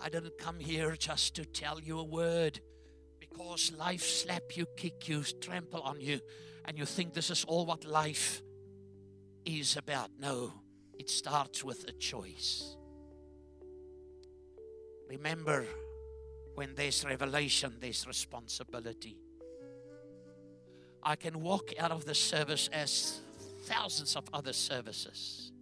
[0.00, 2.60] I didn't come here just to tell you a word
[3.18, 6.20] because life slap you, kick you, trample on you,
[6.64, 8.42] and you think this is all what life
[9.44, 10.10] is about.
[10.18, 10.52] No,
[10.98, 12.76] it starts with a choice.
[15.08, 15.66] Remember,
[16.54, 19.16] when there's revelation, there's responsibility.
[21.02, 23.20] I can walk out of the service as
[23.62, 25.52] thousands of other services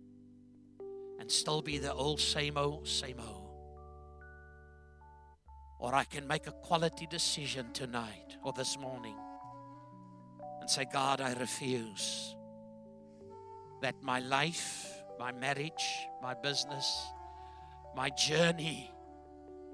[1.18, 3.45] and still be the old same old, same old.
[5.78, 9.16] Or I can make a quality decision tonight or this morning
[10.60, 12.34] and say, God, I refuse
[13.82, 15.86] that my life, my marriage,
[16.22, 17.06] my business,
[17.94, 18.90] my journey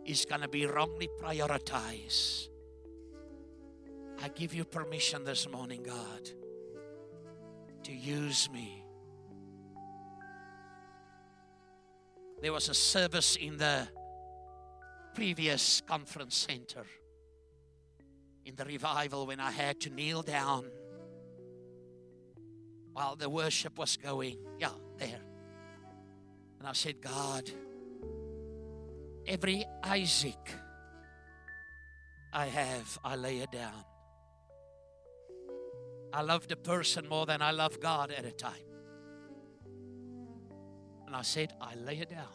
[0.05, 2.49] is going to be wrongly prioritized.
[4.23, 6.31] I give you permission this morning, God,
[7.85, 8.85] to use me.
[12.41, 13.89] There was a service in the
[15.15, 16.85] previous conference center
[18.45, 20.65] in the revival when I had to kneel down
[22.93, 24.39] while the worship was going.
[24.59, 25.21] Yeah, there.
[26.59, 27.51] And I said, God,
[29.27, 30.53] every Isaac
[32.33, 33.85] I have, I lay it down.
[36.15, 38.53] I love the person more than I love God at a time.
[41.07, 42.27] And I said, I lay it down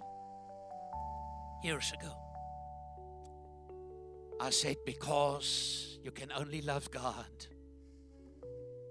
[1.63, 2.26] years ago.
[4.39, 7.25] I said, because you can only love God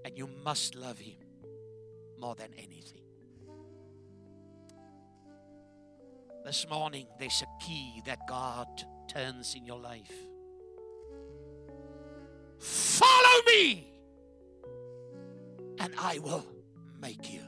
[0.03, 1.17] and you must love Him
[2.19, 3.01] more than anything.
[6.45, 8.67] This morning, there's a key that God
[9.09, 10.13] turns in your life.
[12.57, 13.91] Follow me,
[15.79, 16.45] and I will
[17.01, 17.41] make you.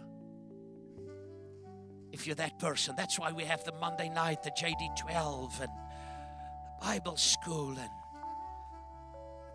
[2.12, 5.70] If you're that person, that's why we have the Monday night, the JD 12, and
[6.82, 7.90] Bible school, and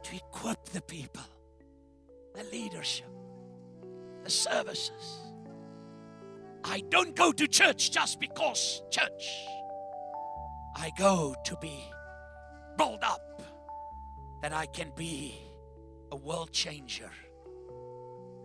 [0.03, 1.23] to equip the people,
[2.35, 3.09] the leadership,
[4.23, 5.21] the services.
[6.65, 9.47] I don't go to church just because church.
[10.77, 11.79] I go to be
[12.77, 13.43] built up
[14.43, 15.35] that I can be
[16.11, 17.11] a world changer,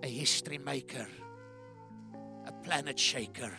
[0.04, 1.08] a history maker,
[2.46, 3.52] a planet shaker,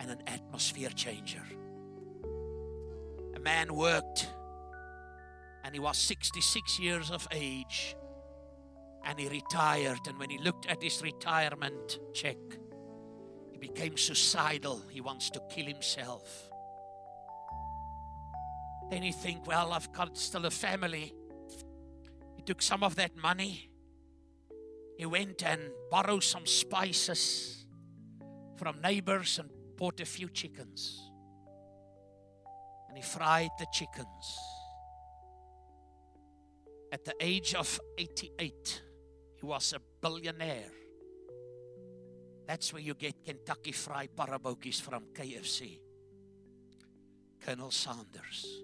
[0.00, 1.44] and an atmosphere changer.
[3.42, 4.28] Man worked
[5.64, 7.96] and he was 66 years of age
[9.04, 10.00] and he retired.
[10.06, 12.36] And when he looked at his retirement check,
[13.50, 14.82] he became suicidal.
[14.90, 16.48] He wants to kill himself.
[18.90, 21.14] Then he think, well, I've got still a family.
[22.36, 23.70] He took some of that money.
[24.98, 27.64] He went and borrowed some spices
[28.56, 31.11] from neighbors and bought a few chickens.
[32.92, 34.38] And he fried the chickens.
[36.92, 38.82] At the age of 88,
[39.36, 40.70] he was a billionaire.
[42.46, 45.78] That's where you get Kentucky Fried Parabokis from KFC.
[47.40, 48.60] Colonel Sanders.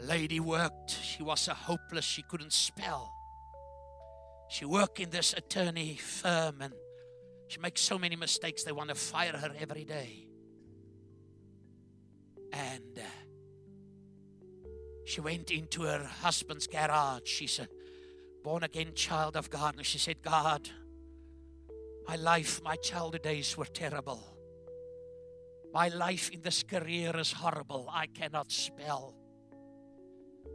[0.00, 0.92] A lady worked.
[0.92, 2.06] She was a hopeless.
[2.06, 3.12] She couldn't spell.
[4.48, 6.72] She worked in this attorney firm and
[7.48, 8.64] she makes so many mistakes.
[8.64, 10.26] They want to fire her every day.
[12.52, 13.02] And uh,
[15.04, 17.26] she went into her husband's garage.
[17.26, 17.68] She's a
[18.42, 19.76] born again child of God.
[19.76, 20.68] And she said, God,
[22.08, 24.22] my life, my childhood days were terrible.
[25.72, 27.88] My life in this career is horrible.
[27.92, 29.14] I cannot spell.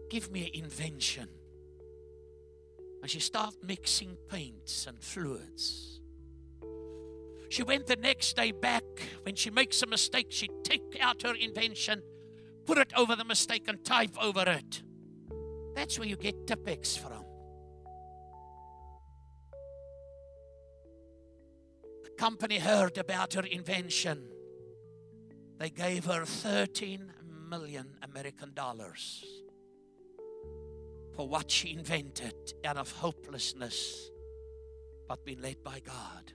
[0.10, 1.30] Give me invention.
[3.02, 6.01] And she started mixing paints and fluids.
[7.52, 8.84] She went the next day back.
[9.24, 12.02] When she makes a mistake, she take out her invention
[12.66, 14.82] put it over the mistake and type over it.
[15.76, 17.26] That's where you get Tipp-Ex from.
[22.04, 24.26] The company heard about her invention.
[25.58, 27.12] They gave her 13
[27.50, 29.24] million American dollars
[31.16, 34.10] for what she invented out of hopelessness,
[35.08, 36.32] but being led by God.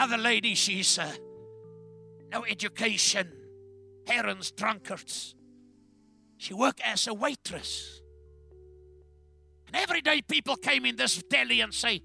[0.00, 1.12] Another lady, she's uh,
[2.32, 3.30] no education,
[4.06, 5.34] parents, drunkards.
[6.38, 8.00] She worked as a waitress.
[9.66, 12.00] And every day people came in this deli and say,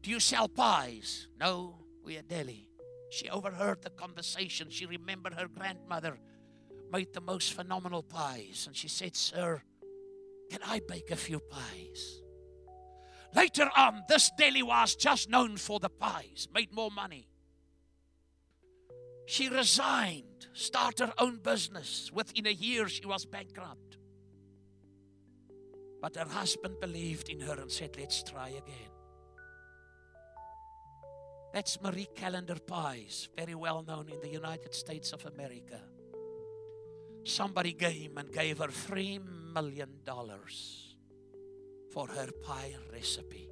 [0.00, 1.26] Do you sell pies?
[1.40, 2.68] No, we are deli.
[3.10, 4.70] She overheard the conversation.
[4.70, 6.20] She remembered her grandmother
[6.92, 8.66] made the most phenomenal pies.
[8.68, 9.60] And she said, Sir,
[10.52, 12.22] can I bake a few pies?
[13.34, 17.26] Later on, this deli was just known for the pies, made more money.
[19.26, 22.10] She resigned, started her own business.
[22.12, 23.98] Within a year, she was bankrupt.
[26.00, 28.92] But her husband believed in her and said, Let's try again.
[31.54, 35.80] That's Marie Callender Pies, very well known in the United States of America.
[37.24, 40.00] Somebody came and gave her $3 million
[41.94, 43.48] for her pie recipe.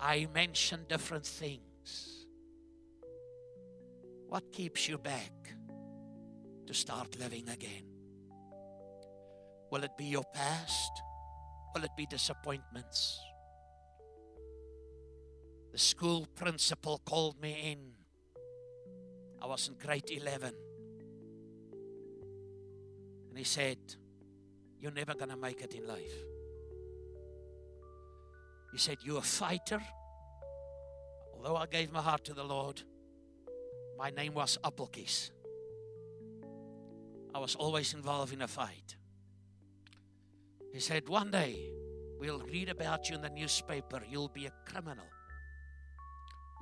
[0.00, 2.26] I mentioned different things.
[4.28, 5.32] What keeps you back
[6.66, 7.86] to start living again?
[9.72, 10.92] Will it be your past?
[11.74, 13.18] Will it be disappointments?
[15.72, 17.78] The school principal called me in.
[19.42, 20.54] I was in grade 11.
[23.28, 23.78] And he said,
[24.80, 26.14] You're never going to make it in life.
[28.72, 29.80] He said, You're a fighter.
[31.34, 32.82] Although I gave my heart to the Lord,
[33.98, 35.30] my name was Appelkies.
[37.34, 38.96] I was always involved in a fight.
[40.72, 41.70] He said, One day
[42.18, 44.02] we'll read about you in the newspaper.
[44.08, 45.06] You'll be a criminal.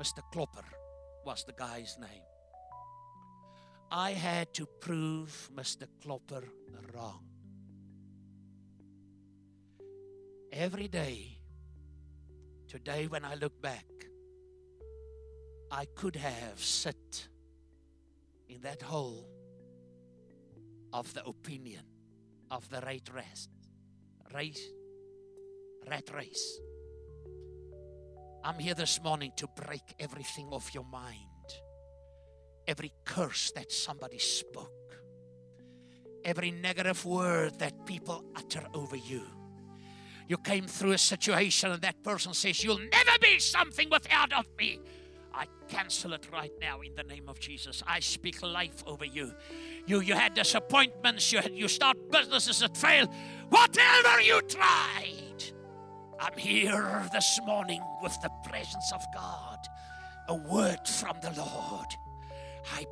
[0.01, 0.21] Mr.
[0.33, 0.65] Klopper
[1.25, 2.23] was the guy's name.
[3.91, 5.87] I had to prove Mr.
[6.03, 6.43] Klopper
[6.95, 7.34] wrong.
[10.57, 11.37] Every day,
[12.69, 13.87] today when I look back,
[15.69, 17.27] I could have sit
[18.49, 19.27] in that hole
[20.93, 21.83] of the opinion
[22.53, 23.49] of the rat race,
[24.33, 24.65] race,
[25.91, 26.61] rat race.
[28.45, 31.49] I'm here this morning to break everything off your mind.
[32.69, 34.71] Every curse that somebody spoke,
[36.25, 39.25] every negative word that people utter over you.
[40.29, 44.47] You came through a situation and that person says, You'll never be something without of
[44.59, 44.81] me.
[45.35, 47.83] I cancel it right now in the name of Jesus.
[47.87, 49.35] I speak life over you.
[49.87, 53.07] You you had disappointments, you had you start businesses that fail.
[53.51, 55.45] Whatever you tried,
[56.21, 59.59] I'm here this morning with the presence of God,
[60.29, 61.89] a word from the Lord.
[62.73, 62.87] I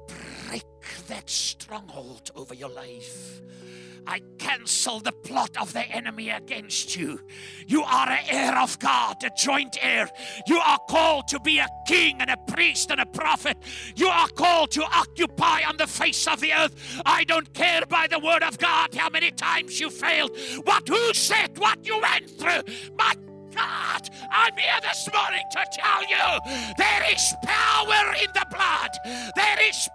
[0.48, 0.64] break
[1.12, 3.42] that stronghold over your life.
[4.06, 7.20] I cancel the plot of the enemy against you.
[7.66, 10.10] You are an heir of God, a joint heir.
[10.46, 13.58] You are called to be a king and a priest and a prophet.
[13.94, 17.02] You are called to occupy on the face of the earth.
[17.04, 20.34] I don't care by the word of God how many times you failed,
[20.64, 22.62] what who said, what you went through.
[22.96, 23.14] My
[23.54, 28.90] God, I'm here this morning to tell you there is power in the blood.
[29.36, 29.88] There is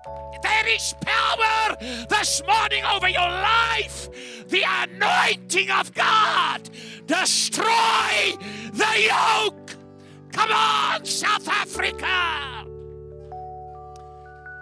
[0.43, 1.75] there is power
[2.09, 4.09] this morning over your life.
[4.47, 6.69] The anointing of God
[7.05, 8.35] destroy
[8.73, 9.75] the yoke.
[10.31, 12.65] Come on, South Africa.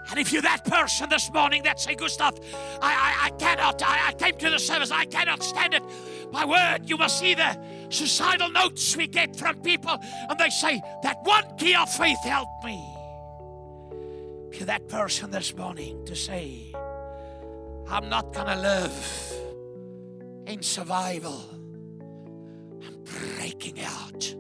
[0.10, 2.40] And if you're that person this morning that say, Gustav,
[2.82, 5.84] I, I, I cannot, I, I came to the service, I cannot stand it.
[6.32, 7.58] My word, you must see the
[7.90, 9.98] suicidal notes we get from people,
[10.30, 12.84] and they say, That one key of faith helped me.
[14.52, 16.74] You're that person this morning to say,
[17.90, 19.34] I'm not going to live
[20.48, 21.44] in survival,
[22.86, 24.36] I'm breaking out.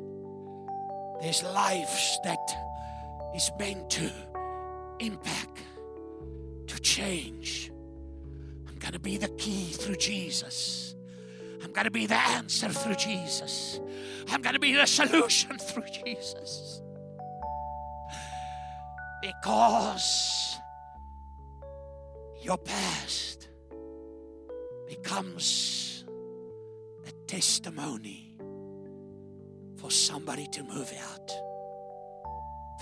[1.21, 2.55] There's lives that
[3.35, 4.11] is meant to
[4.99, 5.63] impact,
[6.67, 7.71] to change.
[8.67, 10.84] I'm going to be the key through Jesus.
[11.65, 13.79] I'm going to be the answer through Jesus.
[14.29, 16.79] I'm going to be the solution through Jesus.
[19.19, 20.59] Because
[22.39, 23.49] your past
[24.87, 26.05] becomes
[27.07, 28.37] a testimony
[29.77, 31.31] for somebody to move out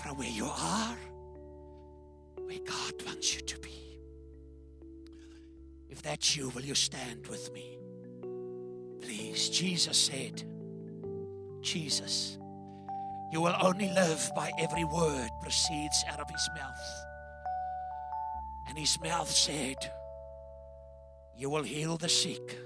[0.02, 0.96] from where you are
[2.36, 3.98] where God wants you to be.
[5.88, 7.78] If that's you, will you stand with me?
[9.00, 9.48] Please.
[9.48, 10.42] Jesus said,
[11.60, 12.38] Jesus,
[13.32, 17.04] you will only live by every word proceeds out of his mouth.
[18.68, 19.76] And his mouth said,
[21.36, 22.58] You will heal the sick.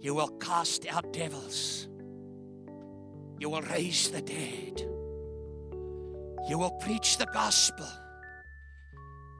[0.00, 1.88] You will cast out devils.
[3.38, 4.80] You will raise the dead.
[6.48, 7.86] You will preach the gospel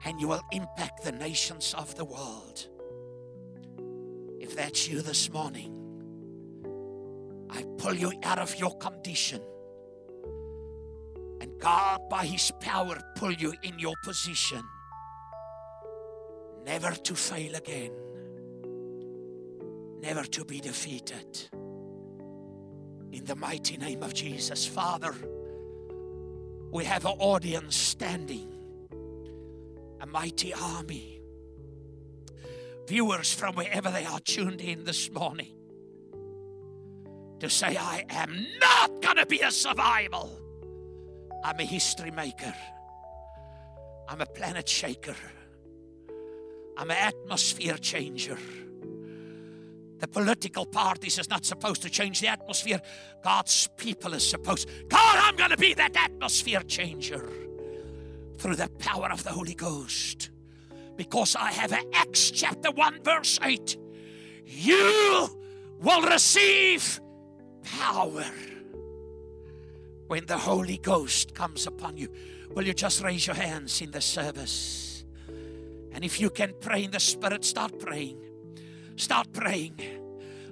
[0.05, 2.67] and you will impact the nations of the world.
[4.43, 5.71] If that's you this morning,
[7.49, 9.41] I pull you out of your condition.
[11.39, 14.61] And God, by His power, pull you in your position,
[16.65, 17.93] never to fail again,
[20.01, 21.47] never to be defeated.
[23.13, 25.15] In the mighty name of Jesus, Father,
[26.69, 28.51] we have an audience standing,
[30.01, 31.12] a mighty army.
[32.87, 35.55] Viewers from wherever they are tuned in this morning
[37.39, 40.39] to say, I am not going to be a survival.
[41.43, 42.53] I'm a history maker.
[44.07, 45.15] I'm a planet shaker.
[46.77, 48.37] I'm an atmosphere changer.
[49.99, 52.81] The political parties is not supposed to change the atmosphere.
[53.23, 54.69] God's people is supposed.
[54.89, 57.29] God, I'm going to be that atmosphere changer
[58.37, 60.29] through the power of the Holy Ghost.
[60.95, 63.77] Because I have Acts chapter 1, verse 8.
[64.45, 65.29] You
[65.79, 66.99] will receive
[67.63, 68.25] power
[70.07, 72.09] when the Holy Ghost comes upon you.
[72.53, 75.05] Will you just raise your hands in the service?
[75.91, 78.19] And if you can pray in the Spirit, start praying.
[78.95, 79.79] Start praying.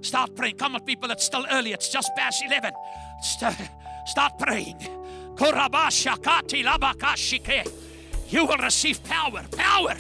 [0.01, 0.55] Start praying.
[0.55, 1.73] Come on, people, it's still early.
[1.73, 2.72] It's just past 11.
[4.05, 4.77] Start praying.
[8.30, 9.43] You will receive power.
[9.51, 9.95] Power.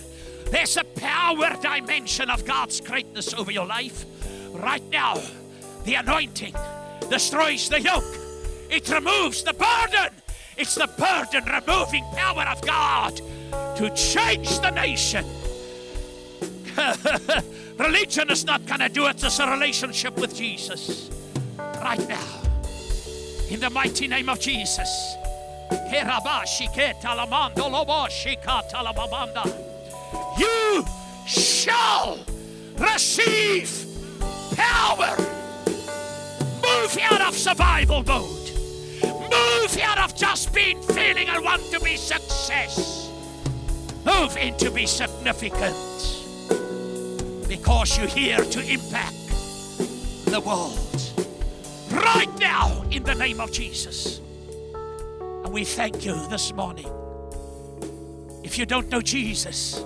[0.51, 4.05] There's a power dimension of God's greatness over your life.
[4.51, 5.21] Right now,
[5.85, 6.53] the anointing
[7.09, 8.03] destroys the yoke,
[8.69, 10.13] it removes the burden.
[10.57, 13.15] It's the burden removing power of God
[13.77, 15.25] to change the nation.
[17.77, 19.23] Religion is not going to do it.
[19.23, 21.09] It's a relationship with Jesus.
[21.57, 22.41] Right now.
[23.49, 25.15] In the mighty name of Jesus.
[30.37, 30.85] You
[31.25, 32.19] shall
[32.77, 33.85] receive
[34.55, 35.15] power.
[36.63, 38.51] Move out of survival mode.
[39.03, 43.09] Move out of just being feeling I want to be success.
[44.05, 45.75] Move into be significant
[47.47, 49.15] because you're here to impact
[50.25, 50.77] the world
[51.91, 54.21] right now in the name of Jesus.
[54.73, 56.87] And we thank you this morning.
[58.43, 59.83] If you don't know Jesus,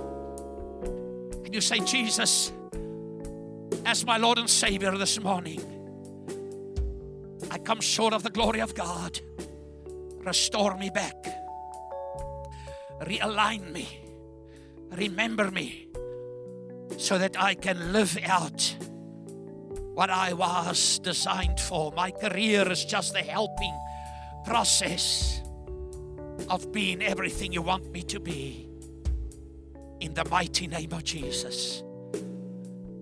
[1.55, 2.51] you say, Jesus,
[3.85, 5.61] as my Lord and Savior this morning,
[7.49, 9.21] I come short of the glory of God.
[10.17, 11.15] Restore me back,
[13.03, 13.87] realign me,
[14.91, 15.87] remember me
[16.97, 18.75] so that I can live out
[19.93, 21.93] what I was designed for.
[21.93, 23.79] My career is just the helping
[24.43, 25.39] process
[26.49, 28.74] of being everything you want me to be.
[30.05, 31.81] In the mighty name of Jesus.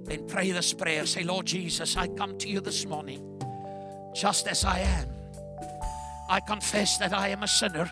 [0.05, 1.05] Then pray this prayer.
[1.05, 3.41] Say, Lord Jesus, I come to you this morning
[4.15, 5.09] just as I am.
[6.30, 7.91] I confess that I am a sinner.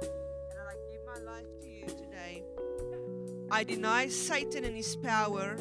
[0.00, 2.42] And I give my life to you today.
[3.50, 5.58] I deny Satan and his power,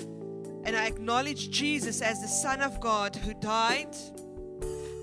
[0.63, 3.93] and I acknowledge Jesus as the Son of God who died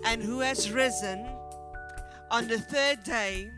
[0.07, 1.27] and who has risen
[2.31, 3.53] on the third day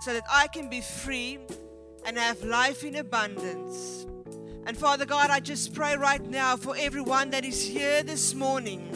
[0.00, 1.38] so that I can be free
[2.04, 4.06] and have life in abundance.
[4.70, 8.88] And Father God, I just pray right now for everyone that is here this morning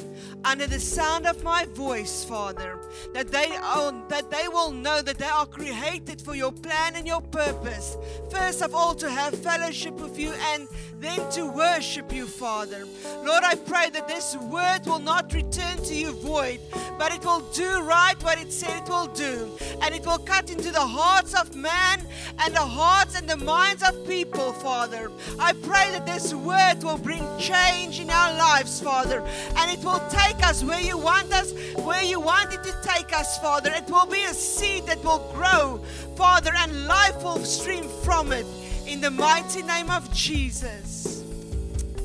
[0.44, 2.78] under the sound of my voice, Father,
[3.12, 7.06] that they are, that they will know that they are created for your plan and
[7.06, 7.96] your purpose.
[8.30, 10.68] First of all, to have fellowship with you and
[11.00, 12.86] then to worship you, Father.
[13.24, 16.60] Lord, I pray that this word will not return to you void,
[16.98, 19.50] but it will do right what it said it will do.
[19.82, 22.00] And it will cut into the hearts of man
[22.40, 25.10] and the hearts and the minds of people, Father.
[25.38, 29.20] I pray that this word will bring change in our lives, Father,
[29.56, 33.12] and it will take us where you want us, where you want it to take
[33.12, 33.70] us, Father.
[33.74, 35.78] It will be a seed that will grow,
[36.16, 38.46] Father, and life will stream from it.
[38.86, 41.24] In the mighty name of Jesus,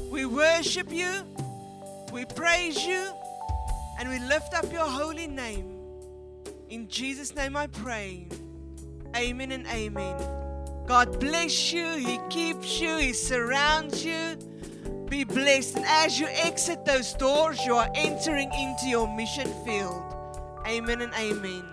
[0.09, 1.11] we worship you,
[2.11, 3.11] we praise you,
[3.99, 5.75] and we lift up your holy name.
[6.69, 8.27] In Jesus' name I pray.
[9.15, 10.48] Amen and amen.
[10.89, 14.35] God bless you, He keeps you, He surrounds you.
[15.07, 15.75] Be blessed.
[15.75, 20.01] And as you exit those doors, you are entering into your mission field.
[20.65, 21.63] Amen and amen.